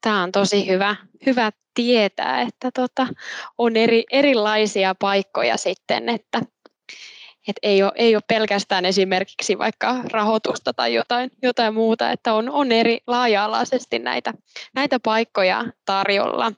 Tämä 0.01 0.23
on 0.23 0.31
tosi 0.31 0.67
hyvä, 0.67 0.95
hyvä 1.25 1.51
tietää, 1.73 2.41
että 2.41 2.69
tota, 2.73 3.07
on 3.57 3.75
eri, 3.75 4.03
erilaisia 4.11 4.95
paikkoja 4.95 5.57
sitten, 5.57 6.09
että 6.09 6.41
et 7.47 7.55
ei, 7.63 7.83
ole, 7.83 7.91
ei 7.95 8.15
ole 8.15 8.23
pelkästään 8.27 8.85
esimerkiksi 8.85 9.57
vaikka 9.57 9.95
rahoitusta 10.11 10.73
tai 10.73 10.93
jotain, 10.93 11.31
jotain 11.41 11.73
muuta, 11.73 12.11
että 12.11 12.33
on, 12.33 12.49
on 12.49 12.71
eri 12.71 12.99
laaja-alaisesti 13.07 13.99
näitä, 13.99 14.33
näitä 14.75 14.99
paikkoja 14.99 15.65
tarjolla. 15.85 16.51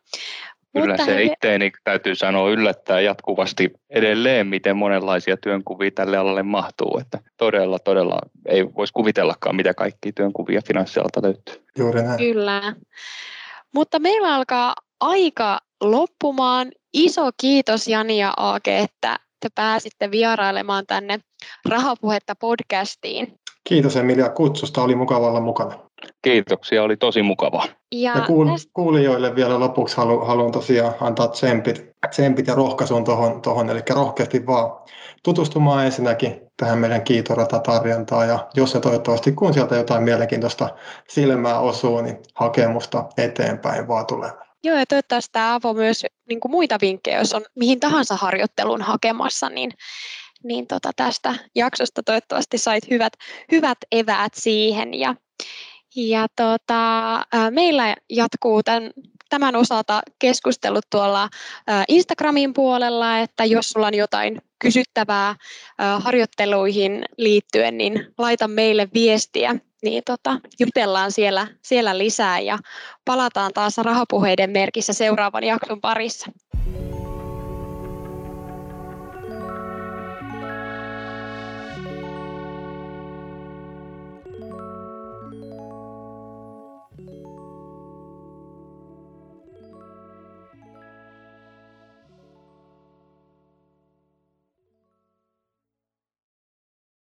Kyllä 0.73 0.87
Mutta 0.87 1.05
se 1.05 1.15
he... 1.15 1.23
itteeni 1.23 1.71
täytyy 1.83 2.15
sanoa 2.15 2.49
yllättää 2.49 3.01
jatkuvasti 3.01 3.73
edelleen, 3.89 4.47
miten 4.47 4.77
monenlaisia 4.77 5.37
työnkuvia 5.37 5.91
tälle 5.91 6.17
alalle 6.17 6.43
mahtuu. 6.43 6.97
Että 7.01 7.19
todella, 7.37 7.79
todella 7.79 8.19
ei 8.45 8.65
voisi 8.75 8.93
kuvitellakaan, 8.93 9.55
mitä 9.55 9.73
kaikki 9.73 10.11
työnkuvia 10.11 10.61
finanssialalta 10.67 11.21
löytyy. 11.23 11.65
Juuri 11.77 12.03
näin. 12.03 12.17
Kyllä. 12.17 12.75
Mutta 13.73 13.99
meillä 13.99 14.35
alkaa 14.35 14.73
aika 14.99 15.59
loppumaan. 15.81 16.71
Iso 16.93 17.29
kiitos 17.41 17.87
Jani 17.87 18.17
ja 18.19 18.33
Aake, 18.37 18.79
että 18.79 19.19
te 19.39 19.49
pääsitte 19.55 20.11
vierailemaan 20.11 20.85
tänne 20.87 21.19
Rahapuhetta 21.69 22.35
podcastiin. 22.35 23.33
Kiitos 23.63 23.95
Emilia 23.97 24.29
kutsusta, 24.29 24.81
oli 24.81 24.95
mukava 24.95 25.27
olla 25.27 25.41
mukana. 25.41 25.79
Kiitoksia, 26.21 26.83
oli 26.83 26.97
tosi 26.97 27.21
mukava. 27.21 27.67
Ja, 27.91 28.17
ja 28.17 28.25
kuul- 28.25 28.51
tästä... 28.51 28.71
kuulijoille 28.73 29.35
vielä 29.35 29.59
lopuksi 29.59 29.97
halu- 29.97 30.25
haluan 30.25 30.51
tosiaan 30.51 30.93
antaa 31.01 31.27
tsempit, 31.27 31.85
tsempit 32.09 32.47
ja 32.47 32.55
rohkaisun 32.55 33.03
tuohon, 33.03 33.41
tohon, 33.41 33.69
eli 33.69 33.81
rohkeasti 33.89 34.45
vaan 34.45 34.71
tutustumaan 35.23 35.85
ensinnäkin 35.85 36.41
tähän 36.57 36.79
meidän 36.79 37.01
kiitorata-tarjontaan, 37.01 38.27
ja 38.27 38.47
jos 38.53 38.71
se 38.71 38.79
toivottavasti 38.79 39.31
kun 39.31 39.53
sieltä 39.53 39.75
jotain 39.75 40.03
mielenkiintoista 40.03 40.69
silmää 41.09 41.59
osuu, 41.59 42.01
niin 42.01 42.17
hakemusta 42.35 43.05
eteenpäin 43.17 43.87
vaan 43.87 44.05
tulee. 44.05 44.31
Joo, 44.63 44.77
ja 44.77 44.85
toivottavasti 44.85 45.31
tämä 45.31 45.53
avaa 45.53 45.73
myös 45.73 46.05
niin 46.29 46.39
kuin 46.39 46.51
muita 46.51 46.77
vinkkejä, 46.81 47.19
jos 47.19 47.33
on 47.33 47.45
mihin 47.55 47.79
tahansa 47.79 48.15
harjoitteluun 48.15 48.81
hakemassa, 48.81 49.49
niin, 49.49 49.71
niin 50.43 50.67
tota 50.67 50.91
tästä 50.95 51.35
jaksosta 51.55 52.03
toivottavasti 52.03 52.57
sait 52.57 52.89
hyvät, 52.89 53.13
hyvät 53.51 53.77
eväät 53.91 54.33
siihen. 54.35 54.93
Ja, 54.93 55.15
ja 55.95 56.27
tota, 56.35 57.23
meillä 57.49 57.95
jatkuu 58.09 58.63
tämän, 58.63 58.91
tämän 59.29 59.55
osalta 59.55 60.01
keskustelut 60.19 60.85
tuolla 60.89 61.29
Instagramin 61.87 62.53
puolella, 62.53 63.19
että 63.19 63.45
jos 63.45 63.69
sulla 63.69 63.87
on 63.87 63.93
jotain 63.93 64.41
kysyttävää 64.59 65.35
harjoitteluihin 65.99 67.05
liittyen, 67.17 67.77
niin 67.77 68.13
laita 68.17 68.47
meille 68.47 68.87
viestiä 68.93 69.55
niin 69.83 70.03
tota, 70.05 70.39
jutellaan 70.59 71.11
siellä, 71.11 71.47
siellä 71.61 71.97
lisää 71.97 72.39
ja 72.39 72.57
palataan 73.05 73.51
taas 73.53 73.77
rahapuheiden 73.77 74.49
merkissä 74.49 74.93
seuraavan 74.93 75.43
jakson 75.43 75.81
parissa. 75.81 76.31